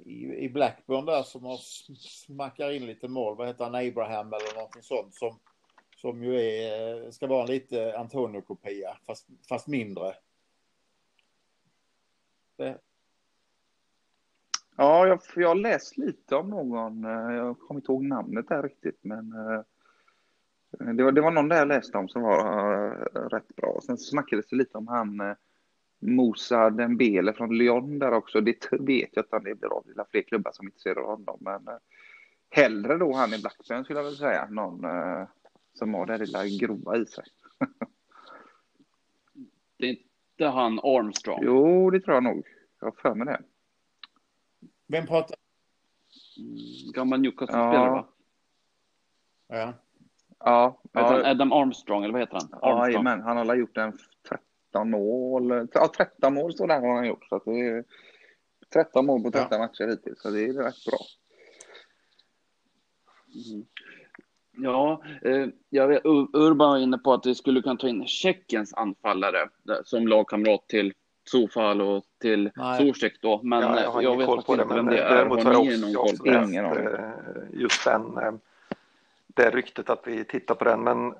[0.04, 1.56] i, i Blackburn där som har
[1.96, 3.36] smackar in lite mål.
[3.36, 3.74] Vad heter han?
[3.74, 5.38] Abraham eller någonting sånt som,
[5.96, 10.14] som ju är, ska vara en lite Antonio-kopia fast, fast mindre.
[12.56, 12.78] Det.
[14.76, 17.04] Ja, jag, jag har läst lite om någon.
[17.04, 19.60] Eh, jag kommer inte ihåg namnet där riktigt, men eh,
[20.80, 22.94] eh, det, var, det var någon där jag läste om som var
[23.28, 23.80] rätt bra.
[23.82, 25.36] Sen snackades det lite om han
[26.00, 28.40] Moussa Dembele från Lyon där också.
[28.40, 29.84] Det vet jag att det blir av.
[29.86, 31.38] Det är fler klubbar som är intresserade av honom.
[31.40, 31.80] Men eh,
[32.50, 34.48] hellre då han i Blackburn skulle jag vilja säga.
[34.50, 35.28] Någon eh,
[35.74, 37.24] som har det lilla grova i sig.
[39.78, 41.40] det är inte han Armstrong?
[41.42, 42.46] Jo, det tror jag nog.
[42.80, 43.42] Jag har för mig det.
[44.86, 45.36] Vem pratar?
[46.38, 47.90] Mm, gammal Newcastle-spelare, ja.
[47.90, 48.06] va?
[49.48, 49.74] Ja.
[50.44, 50.80] Ja.
[50.92, 51.30] ja.
[51.30, 52.48] Adam Armstrong, eller vad heter han?
[52.62, 52.92] Armstrong.
[52.92, 53.98] Ja, men han har gjort en
[54.72, 55.68] 13 mål.
[55.72, 57.26] Ja, 13 mål står det har han gjort.
[57.28, 57.84] Så att det är
[58.72, 59.58] 13 mål på 13 ja.
[59.58, 60.98] matcher hittills, så det är rätt bra.
[63.52, 63.66] Mm.
[64.62, 68.74] Ja, eh, jag vet, Urban var inne på att vi skulle kunna ta in Tjeckiens
[68.74, 69.48] anfallare
[69.84, 70.92] som lagkamrat till
[71.24, 73.40] Sofal och till Zuzek då.
[73.42, 75.14] Men ja, jag, jag vet faktiskt inte vem det är.
[75.14, 78.32] Däremot har jag också, också läst eh, just den, eh,
[79.26, 80.80] det ryktet att vi tittar på den.
[80.80, 81.14] Men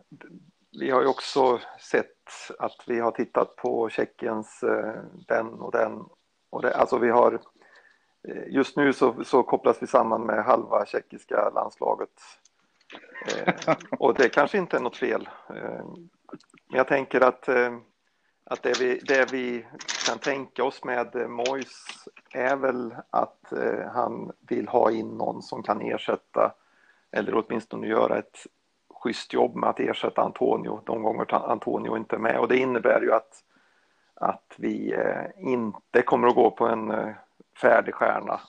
[0.79, 2.17] vi har ju också sett
[2.59, 6.05] att vi har tittat på Tjeckiens eh, den och den.
[6.51, 7.41] Och det, alltså vi har,
[8.29, 12.11] eh, just nu så, så kopplas vi samman med halva tjeckiska landslaget.
[13.37, 15.29] Eh, och det kanske inte är något fel.
[15.49, 15.85] Eh,
[16.69, 17.77] men jag tänker att, eh,
[18.45, 19.67] att det, vi, det vi
[20.07, 21.85] kan tänka oss med eh, Mois
[22.31, 26.55] är väl att eh, han vill ha in någon som kan ersätta
[27.13, 28.47] eller åtminstone göra ett
[29.01, 33.01] schysst jobb med att ersätta Antonio de gånger Antonio inte är med och det innebär
[33.01, 33.45] ju att,
[34.15, 37.15] att vi eh, inte kommer att gå på en eh,
[37.61, 38.41] färdig stjärna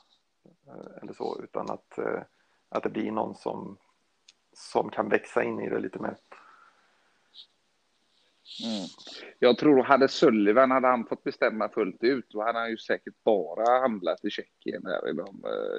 [0.68, 2.00] eh, eller så utan att,
[2.70, 3.78] att det blir någon som,
[4.54, 6.18] som kan växa in i det lite mer.
[8.64, 8.88] Mm.
[9.40, 13.24] Jag tror hade Sullivan hade han fått bestämma fullt ut då hade han ju säkert
[13.24, 14.84] bara handlat i Tjeckien.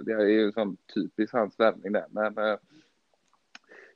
[0.05, 2.07] Det är ju en sån typisk hans värvning där.
[2.11, 2.59] Men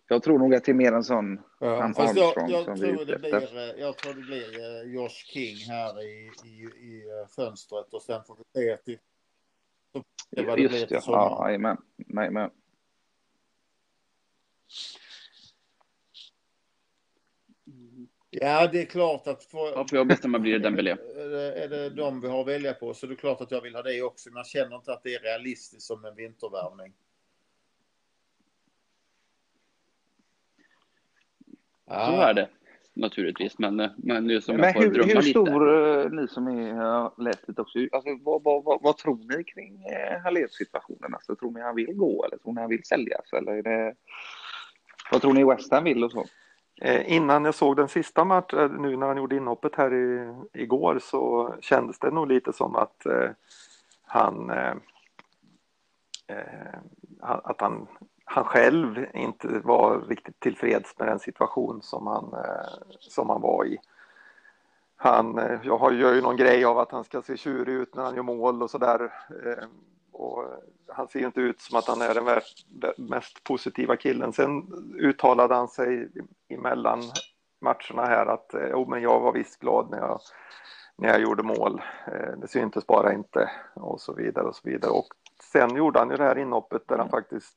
[0.09, 3.05] jag tror nog att det är mer en sån ja, Armstrong jag, jag som tror
[3.05, 7.29] det blir, eh, Jag tror det blir uh, Josh King här i, i, i uh,
[7.37, 8.99] fönstret och sen får vi se till
[10.31, 11.77] det Just blir till ja, jajamän.
[11.97, 12.51] jajamän.
[18.31, 19.45] Ja, det är klart att...
[19.45, 20.91] För, ja, får jag bestämma blir det Dembélé.
[21.17, 23.51] Är det, är det de vi har att välja på så det är klart att
[23.51, 24.31] jag vill ha det också.
[24.31, 26.93] Men jag känner inte att det är realistiskt som en vintervärvning.
[31.87, 32.07] Ja.
[32.07, 32.49] Så är det
[32.97, 36.17] naturligtvis, men, eh, men nu som men jag får hur, drömma hur stor, lite.
[36.17, 39.45] Eh, ni som är, har läst lite också, alltså, vad, vad, vad, vad tror ni
[39.45, 41.15] kring eh, Halléns situationen?
[41.15, 43.33] Alltså, tror ni han vill gå eller tror ni han vill säljas?
[43.33, 43.95] Eller är det,
[45.13, 46.25] vad tror ni West Ham vill och så?
[46.81, 50.99] Eh, innan jag såg den sista matchen, nu när han gjorde inhoppet här i, igår,
[51.03, 53.31] så kändes det nog lite som att eh,
[54.03, 54.75] han, eh,
[57.19, 57.87] att han,
[58.29, 62.35] han själv inte var riktigt tillfreds med den situation som han,
[63.01, 63.79] som han var i.
[64.97, 68.03] Han jag har, gör ju någon grej av att han ska se tjurig ut när
[68.03, 69.13] han gör mål och sådär.
[70.13, 70.45] Och
[70.89, 74.33] han ser ju inte ut som att han är den mest positiva killen.
[74.33, 74.67] Sen
[74.99, 76.09] uttalade han sig
[76.49, 77.03] emellan
[77.61, 80.21] matcherna här att eh, jo, men jag var visst glad när jag,
[80.97, 81.83] när jag gjorde mål.
[82.07, 84.93] Eh, det syntes bara inte och så vidare och så vidare.
[84.93, 85.07] Och
[85.53, 87.57] sen gjorde han ju det här inhoppet där han faktiskt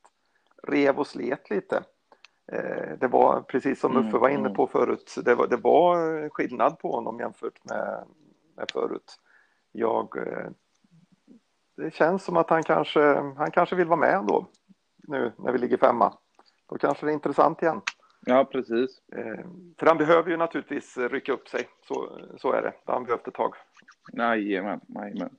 [0.64, 1.84] rev och slet lite.
[2.51, 6.30] Eh, det var precis som Uffe var inne mm, på förut, det var, det var
[6.30, 8.03] skillnad på honom jämfört med,
[8.55, 9.20] med förut.
[9.72, 10.10] Jag,
[11.78, 13.01] det känns som att han kanske,
[13.38, 14.45] han kanske vill vara med då,
[15.07, 16.14] nu när vi ligger femma.
[16.70, 17.82] Då kanske det är intressant igen.
[18.26, 19.01] Ja, precis.
[19.16, 19.45] Eh,
[19.80, 21.68] för han behöver ju naturligtvis rycka upp sig.
[21.88, 22.74] Så, så är det.
[22.86, 23.55] Det har han behövt ett tag.
[24.14, 25.36] Jajamän, jajamän.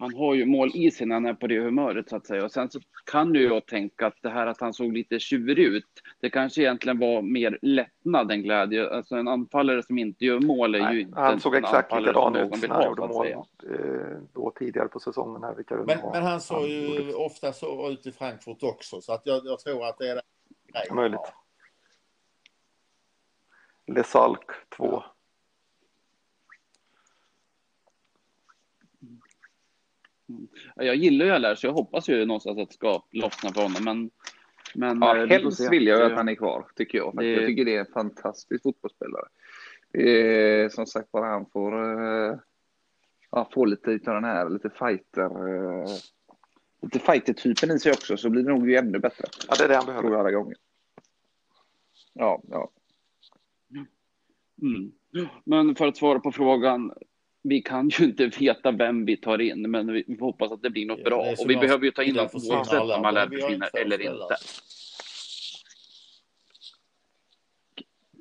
[0.00, 2.44] Han har ju mål i sig när han är på det humöret så att säga.
[2.44, 5.58] Och sen så kan du ju tänka att det här att han såg lite tjurig
[5.58, 5.84] ut,
[6.20, 8.90] det kanske egentligen var mer lättnad än glädje.
[8.90, 12.36] Alltså en anfallare som inte gör mål är Nej, ju inte Han såg exakt likadan
[12.36, 13.36] ut när han gjorde mål eh,
[14.32, 15.42] då tidigare på säsongen.
[15.42, 19.22] Här, vilka men, men han såg ju ofta så ut i Frankfurt också, så att
[19.24, 20.94] jag, jag tror att det är det.
[20.94, 21.32] Möjligt.
[23.86, 25.02] Lesalk 2.
[30.74, 33.84] Jag gillar ju LR så jag hoppas ju någonstans att det ska lossna för honom.
[33.84, 34.10] Men,
[34.74, 37.16] men ja, eh, helst vill jag att han är kvar, tycker jag.
[37.16, 37.26] Det...
[37.26, 39.26] Jag tycker det är en fantastisk fotbollsspelare.
[39.92, 42.36] Är som sagt bara han får uh,
[43.30, 45.86] ja, få lite av den här, lite fighter, uh,
[46.82, 49.24] lite fighter-typen i sig också, så blir det nog ännu bättre.
[49.48, 50.10] Ja, det är det han behöver.
[50.10, 50.56] Alla gånger.
[52.12, 52.70] Ja, ja.
[54.62, 54.92] Mm.
[55.44, 56.92] Men för att svara på frågan,
[57.42, 60.86] vi kan ju inte veta vem vi tar in, men vi hoppas att det blir
[60.86, 61.20] något ja, bra.
[61.38, 64.36] Och vi behöver ju ta in någon oavsett om alla försvinner eller inte.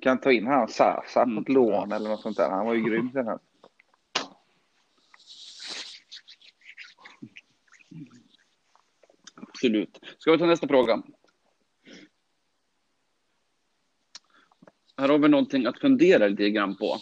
[0.01, 1.53] Kan ta in han Sasa på ett mm.
[1.53, 2.49] lån eller något sånt där.
[2.49, 3.39] Han var ju grym den här.
[9.36, 9.99] Absolut.
[10.17, 11.03] Ska vi ta nästa fråga?
[14.97, 16.97] Här har vi någonting att fundera lite grann på.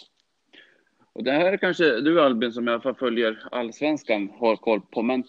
[1.18, 5.02] Och det här kanske du Albin som i alla fall följer allsvenskan har koll på,
[5.02, 5.24] men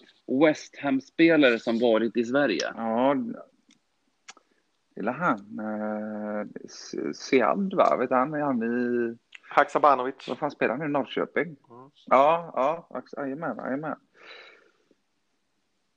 [0.46, 2.72] West Ham-spelare som varit i Sverige?
[2.76, 3.16] Ja,
[4.96, 6.46] eller han, eh,
[7.12, 7.96] Sead va?
[7.96, 9.16] Vet han, är han i...
[9.48, 10.28] Haksabanovic.
[10.28, 10.92] Vad fan spelar han nu?
[10.92, 11.56] Norrköping?
[11.70, 11.90] Mm.
[12.06, 12.52] Ja,
[12.90, 13.98] ja, jajamän, jajamän.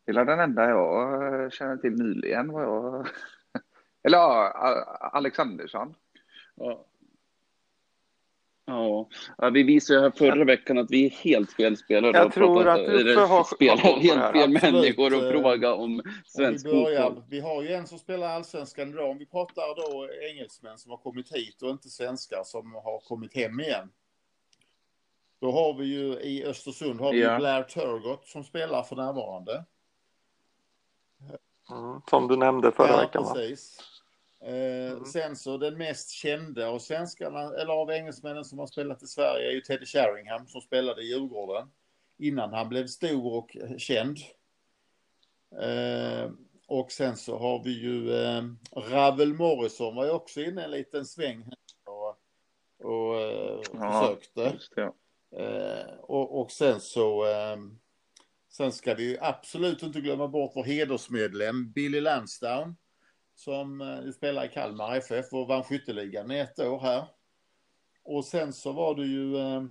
[0.05, 2.51] Det är den enda jag eh, känner till nyligen.
[2.51, 3.07] Vad jag...
[4.03, 4.51] Eller ja,
[5.13, 5.95] Alexandersson.
[6.55, 6.85] Ja.
[8.65, 9.09] Ja,
[9.53, 12.17] vi visade här förra veckan att vi är helt fel spelare.
[12.17, 17.23] Jag tror att du har spelar helt fel människor och fråga om svensk fotboll.
[17.29, 19.09] Vi har ju en som spelar allsvenskan idag.
[19.09, 23.35] Om vi pratar då engelsmän som har kommit hit och inte svenskar som har kommit
[23.35, 23.89] hem igen.
[25.39, 27.37] Då har vi ju i Östersund har vi ja.
[27.37, 29.65] Blair Turgott som spelar för närvarande.
[31.69, 33.23] Mm, som du nämnde förra ja, veckan.
[33.33, 33.77] Precis.
[33.77, 33.92] Va?
[34.45, 35.05] Eh, mm.
[35.05, 39.47] Sen så den mest kända av svenskarna, eller av engelsmännen som har spelat i Sverige
[39.47, 41.71] är ju Teddy Sheringham som spelade i Djurgården
[42.17, 44.17] innan han blev stor och känd.
[45.61, 46.31] Eh,
[46.67, 51.05] och sen så har vi ju eh, Ravel Morrison var ju också inne en liten
[51.05, 51.51] sväng
[51.85, 52.17] och,
[52.87, 54.59] och eh, ja, försökte.
[55.35, 57.25] Eh, och, och, sen så
[58.49, 62.75] Sen ska vi ju absolut inte glömma bort vår hedersmedlem Billy Lansdown
[63.35, 67.05] som eh, spelar i Kalmar FF och vann skytteligan i ett år här.
[68.03, 69.63] Och sen så var det ju eh,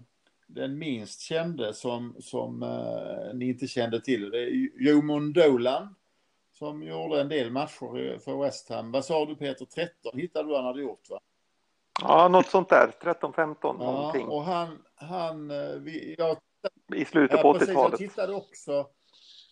[0.46, 4.30] den minst kände som, som eh, ni inte kände till.
[4.30, 5.94] Det är Jomon Dolan
[6.52, 8.92] som gjorde en del matcher för West Ham.
[8.92, 11.20] Vad sa du Peter, 13 hittade du han hade gjort va?
[12.00, 14.26] Ja, något sånt där, 13-15 ja, någonting.
[14.26, 15.48] Och han, han
[15.84, 16.36] vi, jag,
[16.94, 18.00] I slutet på 80-talet.
[18.00, 18.86] Jag tittade också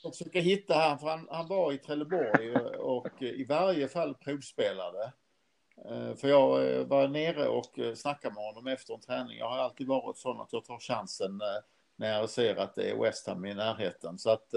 [0.04, 5.12] och försöka hitta han, för han, han var i Trelleborg och i varje fall provspelade.
[5.84, 9.38] Eh, för jag eh, var nere och eh, snackade med honom efter en träning.
[9.38, 11.40] Jag har alltid varit sån att jag tar chansen
[11.96, 14.18] när jag ser att det är West Ham i närheten.
[14.18, 14.48] Så att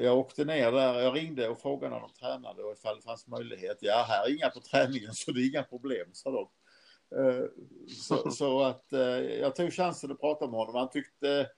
[0.00, 3.26] jag åkte ner där, jag ringde och frågade när de tränade och ifall det fanns
[3.26, 3.78] möjlighet.
[3.80, 6.48] Ja, här är inga på träningen så det är inga problem, sa de.
[7.88, 8.84] Så, så att
[9.40, 10.74] jag tog chansen att prata med honom.
[10.74, 11.50] Han tyckte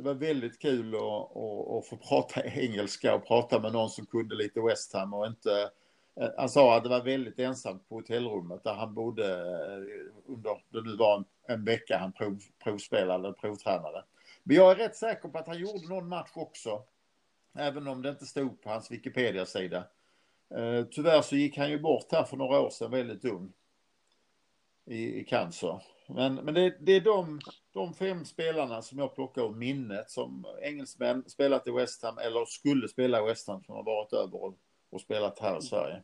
[0.00, 4.06] det var väldigt kul att, att, att få prata engelska och prata med någon som
[4.06, 5.70] kunde lite West Ham och inte
[6.20, 10.62] eh, han sa att det var väldigt ensamt på hotellrummet där han bodde eh, under,
[10.68, 14.04] det nu var en, en vecka han prov, provspelade, provtränade.
[14.42, 16.82] Men jag är rätt säker på att han gjorde någon match också.
[17.54, 19.84] Även om det inte stod på hans Wikipedia-sida.
[20.54, 23.52] Eh, tyvärr så gick han ju bort här för några år sedan väldigt ung.
[24.84, 25.82] I, i cancer.
[26.14, 27.40] Men, men det, det, är de,
[27.72, 32.44] de fem spelarna som jag plockar ur minnet som engelsmän spelat i West Ham eller
[32.44, 34.54] skulle spela i West Ham som har varit över och,
[34.90, 36.02] och spelat här i Sverige.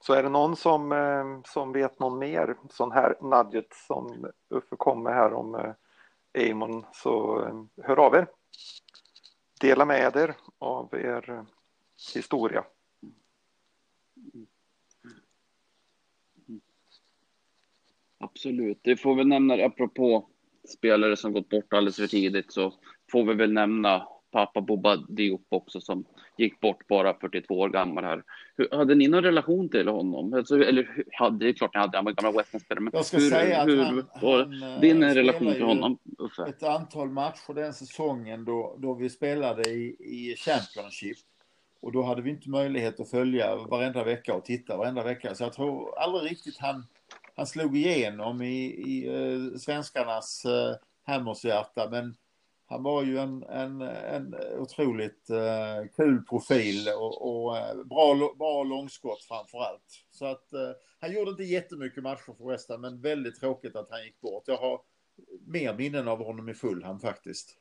[0.00, 4.76] Så är det någon som, eh, som vet någon mer sån här nugget som Uffe
[4.76, 8.26] kom med här om eh, Amon så eh, hör av er.
[9.60, 11.46] Dela med er av er
[12.14, 12.64] historia.
[18.24, 20.28] Absolut, det får vi nämna apropå
[20.68, 22.72] spelare som gått bort alldeles för tidigt så
[23.12, 26.04] får vi väl nämna pappa Boba Diop också som
[26.38, 28.22] gick bort bara 42 år gammal här.
[28.56, 30.34] Hur, hade ni någon relation till honom?
[30.34, 32.82] Alltså, eller hade, det är klart ni hade, han var gammal Western-spelare.
[32.82, 35.98] Men Jag ska hur, säga att hur han, han, din eh, relation till honom?
[36.18, 36.42] Uffe?
[36.42, 41.18] Ett antal matcher den säsongen då, då vi spelade i, i Championship.
[41.80, 45.34] Och då hade vi inte möjlighet att följa varenda vecka och titta varenda vecka.
[45.34, 46.86] Så jag tror aldrig riktigt han,
[47.36, 50.76] han slog igenom i, i uh, svenskarnas eh, uh,
[51.06, 51.90] Hammershjärta.
[51.90, 52.16] Men
[52.66, 58.62] han var ju en, en, en otroligt uh, kul profil och, och uh, bra, bra
[58.62, 60.04] långskott framför allt.
[60.10, 60.70] Så att uh,
[61.00, 64.44] han gjorde inte jättemycket matcher för West men väldigt tråkigt att han gick bort.
[64.46, 64.80] Jag har
[65.46, 67.58] mer minnen av honom i Fulham faktiskt.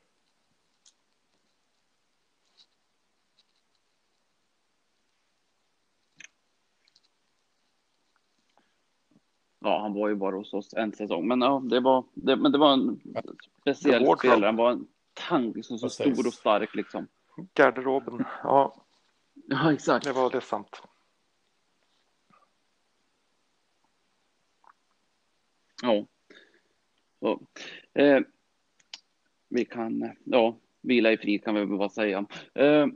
[9.64, 11.28] Ja, han var ju bara hos oss en säsong.
[11.28, 13.00] Men ja, det var, det, men det var en
[13.62, 14.46] speciell spelare.
[14.46, 16.14] Han var en tank, liksom, så Precis.
[16.14, 17.08] stor och stark liksom.
[17.54, 18.76] Garderoben, ja.
[19.48, 20.06] Ja, exakt.
[20.06, 20.82] Det var det sant.
[25.82, 26.06] Ja.
[27.20, 27.40] Så,
[27.94, 28.22] eh,
[29.50, 32.26] vi kan, ja, vila i frid kan vi bara säga.
[32.54, 32.88] Eh,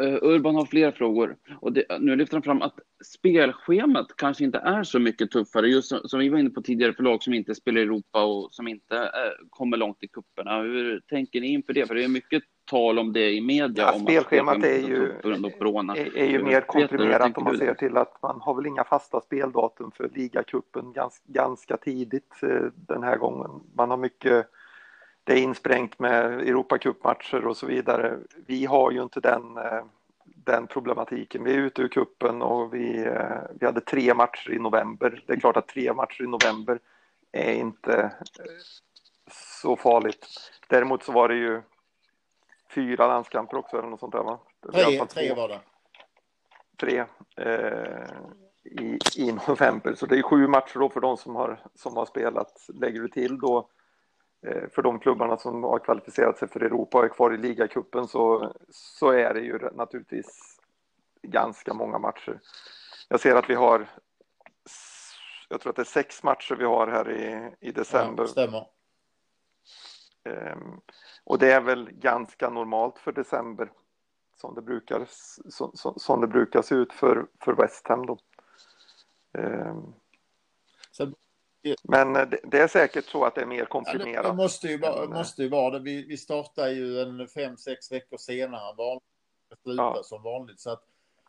[0.00, 1.36] Uh, Urban har fler frågor.
[1.60, 5.88] Och det, nu lyfter han fram att spelschemat kanske inte är så mycket tuffare, just
[5.88, 8.52] som, som vi var inne på tidigare, för lag som inte spelar i Europa och
[8.52, 10.62] som inte uh, kommer långt i kupperna.
[10.62, 11.86] Hur tänker ni inför det?
[11.86, 13.84] För det är mycket tal om det i media.
[13.84, 15.12] Ja, om spelschemat är ju,
[15.96, 19.20] är, är ju mer komprimerat om man ser till att man har väl inga fasta
[19.20, 23.50] speldatum för ligacupen ganska, ganska tidigt uh, den här gången.
[23.74, 24.46] Man har mycket
[25.24, 28.18] det är insprängt med Europacupmatcher och så vidare.
[28.46, 29.84] Vi har ju inte den, eh,
[30.44, 31.44] den problematiken.
[31.44, 35.24] Vi är ute ur kuppen och vi, eh, vi hade tre matcher i november.
[35.26, 36.80] Det är klart att tre matcher i november
[37.32, 38.10] är inte eh,
[39.62, 40.26] så farligt.
[40.68, 41.62] Däremot så var det ju
[42.74, 44.38] fyra landskamper också eller något sånt där va?
[44.72, 45.60] Tre, tre var det.
[46.76, 47.04] Tre
[47.36, 48.06] eh,
[48.64, 52.06] i, i november, så det är sju matcher då för de som har, som har
[52.06, 52.68] spelat.
[52.74, 53.68] Lägger du till då
[54.42, 58.52] för de klubbarna som har kvalificerat sig för Europa och är kvar i ligacupen så,
[58.70, 60.60] så är det ju naturligtvis
[61.22, 62.40] ganska många matcher.
[63.08, 63.88] Jag ser att vi har,
[65.48, 68.22] jag tror att det är sex matcher vi har här i, i december.
[68.22, 68.66] Ja, stämmer.
[70.24, 70.80] Um,
[71.24, 73.72] och det är väl ganska normalt för december
[74.36, 75.06] som det brukar,
[75.50, 78.18] som, som, som det brukar se ut för, för West Ham då.
[79.32, 79.94] Um,
[80.90, 81.14] Sen
[81.82, 84.24] men eh, det, är säkert så att det är mer komprimerat.
[84.24, 85.78] Ja, det måste ju, vara, måste ju vara det.
[85.78, 89.02] Vi, vi startar ju en fem, sex veckor senare vanligt.
[89.62, 90.00] Ja.
[90.04, 90.60] som vanligt.
[90.60, 90.84] Så att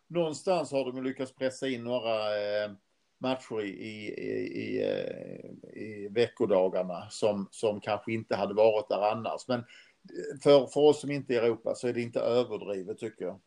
[0.07, 2.71] någonstans har de lyckats pressa in några eh,
[3.17, 9.11] matcher i, i, i, i, eh, i veckodagarna som, som kanske inte hade varit där
[9.11, 9.47] annars.
[9.47, 9.63] Men
[10.43, 13.39] för, för oss som inte är i Europa så är det inte överdrivet tycker jag.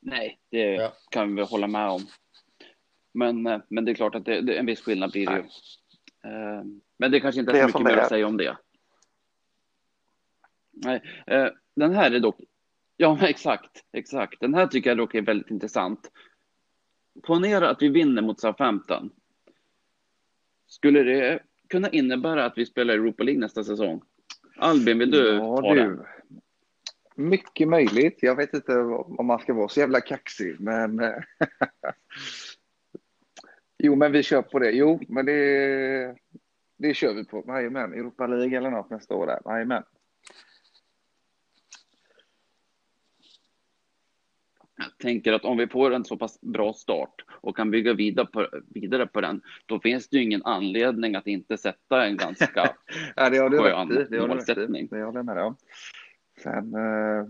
[0.00, 0.92] Nej, det ja.
[1.10, 2.06] kan vi hålla med om.
[3.12, 5.44] Men, eh, men det är klart att det, det en viss skillnad blir det ju.
[6.30, 6.64] Eh,
[6.98, 8.56] men det kanske inte är så mycket mer att säga om det.
[10.72, 12.40] Nej, eh, den här är dock,
[12.96, 14.40] ja exakt, exakt.
[14.40, 16.10] Den här tycker jag dock är väldigt intressant.
[17.22, 19.10] Ponera att vi vinner mot Southampton.
[20.66, 24.02] Skulle det kunna innebära att vi spelar Europa League nästa säsong?
[24.56, 25.80] Albin, vill du ja, ta du.
[25.80, 26.04] den?
[27.14, 28.18] Mycket möjligt.
[28.20, 31.00] Jag vet inte om man ska vara så jävla kaxig, men...
[31.00, 31.14] Eh,
[33.78, 34.70] jo, men vi kör på det.
[34.70, 36.16] Jo, men det,
[36.76, 37.44] det kör vi på.
[37.46, 39.40] Jajamän, Europa League eller något nästa år där.
[39.44, 39.82] Jajamän.
[45.00, 48.48] tänker att om vi får en så pass bra start och kan bygga vidare på,
[48.68, 52.74] vidare på den, då finns det ju ingen anledning att inte sätta en ganska
[53.16, 54.06] ja, det skön.
[54.10, 54.88] Det målsättning.
[54.90, 55.56] Det håller jag med om.
[56.42, 57.26] Sen eh,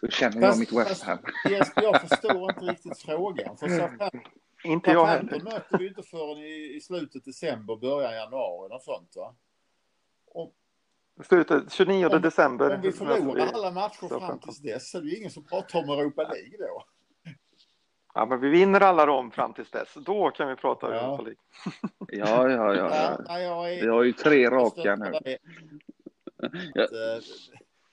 [0.00, 1.18] så känner jag mitt West Ham.
[1.76, 3.56] jag förstår inte riktigt frågan.
[3.56, 4.20] För Southampton,
[4.64, 5.40] inte jag heller.
[5.40, 9.34] möter vi inte förrän i, i slutet december, början januari, något sånt va?
[10.26, 10.54] Och,
[11.22, 12.74] Slutet 29 om, december.
[12.74, 15.78] Om vi förlorar alla matcher fram tills dess så är det ju ingen som pratar
[15.78, 16.84] om Europa League då.
[18.14, 19.94] Ja, men vi vinner alla dem fram tills dess.
[19.94, 21.00] Då kan vi prata ja.
[21.00, 21.40] Europa League.
[22.08, 23.18] ja, ja, ja.
[23.28, 23.40] ja.
[23.40, 25.12] ja är, vi har ju tre raka nu.
[26.74, 27.20] Det,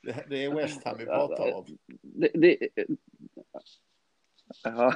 [0.02, 1.66] det, det är West Ham vi pratar om.
[2.02, 2.58] Det, det,
[4.64, 4.94] ja.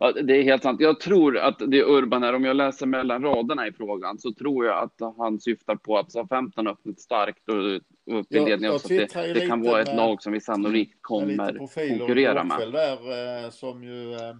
[0.00, 0.80] Ja, det är helt sant.
[0.80, 4.32] Jag tror att det är Urban här, om jag läser mellan raderna i frågan, så
[4.32, 7.76] tror jag att han syftar på att SA-15 öppnat starkt och
[8.18, 8.78] upp i ledningen.
[8.78, 12.72] Så det, det kan vara ett lag som vi sannolikt kommer konkurrera med.
[12.72, 14.36] där eh, som ju eh,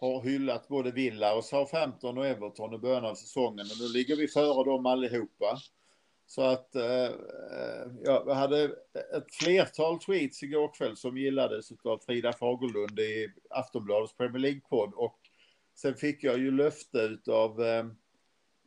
[0.00, 4.16] har hyllat både Villa och SA-15 och Everton i början av säsongen och nu ligger
[4.16, 5.58] vi före dem allihopa.
[6.26, 8.64] Så att eh, eh jag hade
[9.16, 15.18] ett flertal tweets igår kväll som gillades av Frida Fagerlund i Aftonbladets Premier League-podd och
[15.74, 17.86] sen fick jag ju löfte av eh,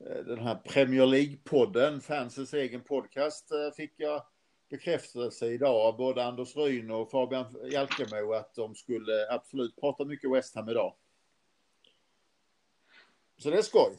[0.05, 4.24] eh, den här Premier League-podden, fansens egen podcast, eh, fick jag
[4.70, 10.32] bekräftelse idag av både Anders Ryn och Fabian Jalkemo att de skulle absolut prata mycket
[10.32, 10.95] West Ham idag.
[13.38, 13.97] Så det är skoj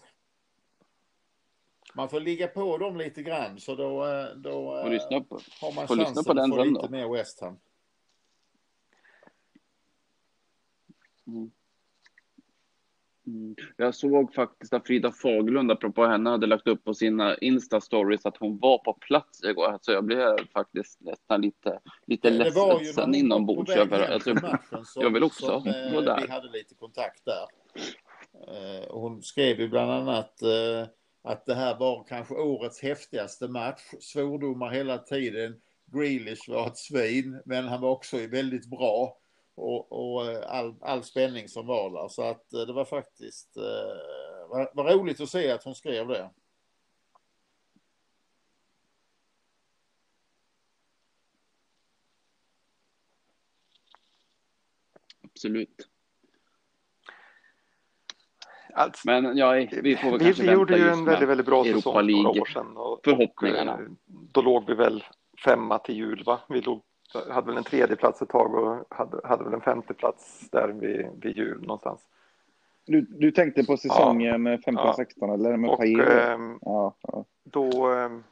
[1.95, 5.89] man får ligga på dem lite grann så då, eh, då lyssna på, har man
[5.89, 6.89] chansen på den att få lite då.
[6.89, 7.59] mer West Ham.
[11.27, 11.51] Mm.
[13.29, 13.57] Mm.
[13.77, 18.37] Jag såg faktiskt att Frida Faglund, apropå henne, hade lagt upp på sina Insta-stories att
[18.37, 19.79] hon var på plats igår.
[19.81, 23.71] Så jag blev faktiskt nästan lite, lite ledsen inombords.
[23.77, 26.21] Alltså, jag vill också som, vara eh, där.
[26.21, 27.47] Vi hade lite kontakt där.
[28.49, 30.43] Eh, hon skrev ju bland annat
[31.29, 33.83] att det här var kanske årets häftigaste match.
[34.01, 35.61] Svordomar hela tiden.
[35.87, 39.19] Grealish var ett svin, men han var också väldigt bra.
[39.55, 42.09] Och, och eh, all, all, spänning som var där.
[42.09, 46.09] Så att eh, det var faktiskt eh, var, var roligt att se att hon skrev
[46.09, 46.31] det.
[55.23, 55.89] Absolut.
[58.75, 61.65] Alltså, Men ja, vi får väl vi, kanske vi gjorde ju en väldigt, väldigt bra
[61.65, 62.77] säsong för några år sedan.
[62.77, 63.75] Och, förhoppningarna.
[63.75, 65.05] Och, eh, då låg vi väl
[65.45, 66.41] femma till jul, va?
[66.49, 66.81] Vi låg,
[67.31, 70.69] hade väl en tredje plats ett tag och hade, hade väl en femte plats där
[70.69, 72.01] vid, vid jul någonstans.
[72.87, 75.35] Du, du tänkte på säsongen ja, 15-16 ja.
[75.35, 77.25] eller med och, eh, ja, ja.
[77.45, 78.25] Då, ehm,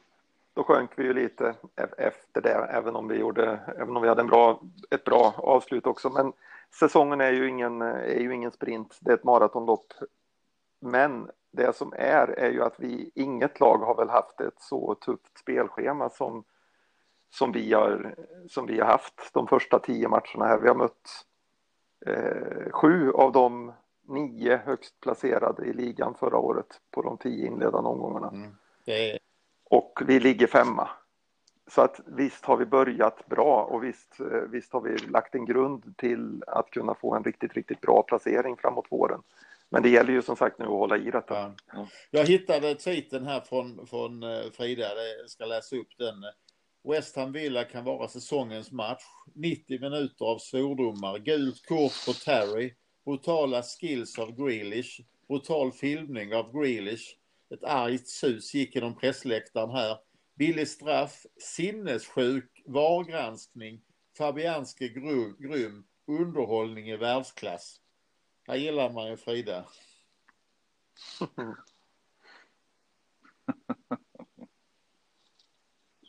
[0.53, 1.55] då sjönk vi ju lite
[1.97, 5.87] efter det, även om vi, gjorde, även om vi hade en bra, ett bra avslut
[5.87, 6.09] också.
[6.09, 6.33] Men
[6.79, 9.93] säsongen är ju ingen, är ju ingen sprint, det är ett maratonlopp
[10.79, 14.95] men det som är, är ju att vi, inget lag har väl haft ett så
[14.95, 16.43] tufft spelschema som,
[17.29, 18.15] som, vi, har,
[18.49, 20.59] som vi har haft de första tio matcherna här.
[20.59, 21.25] Vi har mött
[22.05, 23.73] eh, sju av de
[24.07, 28.29] nio högst placerade i ligan förra året på de tio inledande omgångarna.
[28.29, 28.55] Mm.
[28.85, 29.17] Är...
[29.63, 30.89] Och vi ligger femma.
[31.67, 35.45] Så att visst har vi börjat bra och visst, eh, visst har vi lagt en
[35.45, 39.21] grund till att kunna få en riktigt, riktigt bra placering framåt våren.
[39.69, 41.55] Men det gäller ju som sagt nu att hålla i detta.
[41.73, 41.87] Ja.
[42.11, 46.23] Jag hittade tweeten här från, från eh, Frida, jag ska läsa upp den.
[46.83, 49.03] West Ham Villa kan vara säsongens match.
[49.35, 52.73] 90 minuter av svordomar, gult kort på Terry,
[53.05, 57.17] brutala skills av Grealish, brutal filmning av Grealish.
[57.53, 59.97] Ett argt sus gick genom pressläktaren här.
[60.35, 63.81] Billig straff, sinnessjuk VAR-granskning,
[64.17, 64.89] Fabianski
[65.39, 67.81] grym, underhållning i världsklass.
[68.47, 69.65] Här gillar man ju Frida.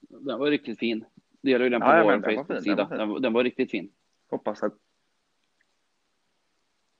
[0.00, 1.04] den var riktigt fin.
[1.42, 2.84] Delade ju den på ja, vår Facebook-sida.
[2.90, 3.90] Den, den, den, var riktigt fin.
[4.30, 4.74] Hoppas att...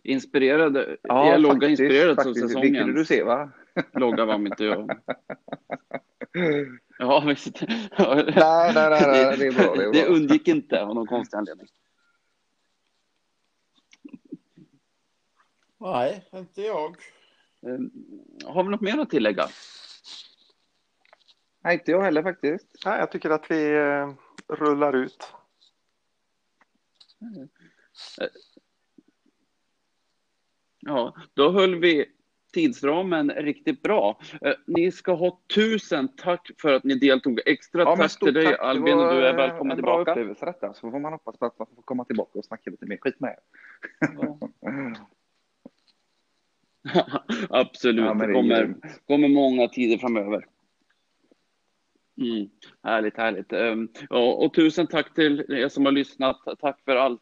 [0.02, 2.86] Inspirerad, ja, är logga inspirerad av säsongen.
[2.86, 3.50] Det du se va?
[3.92, 5.00] logga var inte jag.
[6.98, 7.60] Ja, visst.
[7.60, 8.24] nej,
[8.74, 9.74] nej, nej, nej, det är bra.
[9.74, 9.92] Det, är bra.
[9.92, 11.66] det undgick inte av någon konstig anledning.
[15.78, 16.96] Nej, inte jag.
[17.66, 17.90] Ehm,
[18.44, 19.46] har vi något mer att tillägga?
[21.64, 22.66] Nej, inte jag heller faktiskt.
[22.84, 24.12] Nej, jag tycker att vi eh,
[24.56, 25.32] rullar ut.
[30.80, 32.06] Ja, då höll vi
[32.52, 34.20] tidsramen riktigt bra.
[34.40, 37.40] Eh, ni ska ha tusen tack för att ni deltog.
[37.46, 38.60] Extra ja, tack till dig tack.
[38.60, 40.04] Albin, och du är välkommen en tillbaka.
[40.04, 42.70] Bra upplevelse detta, så får man hoppas på att man får komma tillbaka och snacka
[42.70, 43.38] lite mer skit med er.
[44.16, 44.38] Ja.
[47.50, 48.74] Absolut, ja, det kommer,
[49.06, 50.46] kommer många tider framöver.
[52.20, 52.48] Mm,
[52.82, 53.52] härligt, härligt.
[54.10, 56.36] Och, och, tusen tack till er som har lyssnat.
[56.60, 57.20] Tack för allt.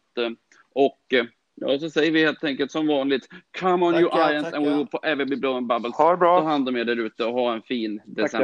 [0.73, 1.13] Och
[1.55, 3.27] ja, så säger vi helt enkelt som vanligt.
[3.59, 5.95] Come on tackar, you Irons and we will forever be blowing bubbles.
[5.95, 6.39] Ha det bra.
[6.39, 8.39] Ta hand om er där ute och ha en fin december.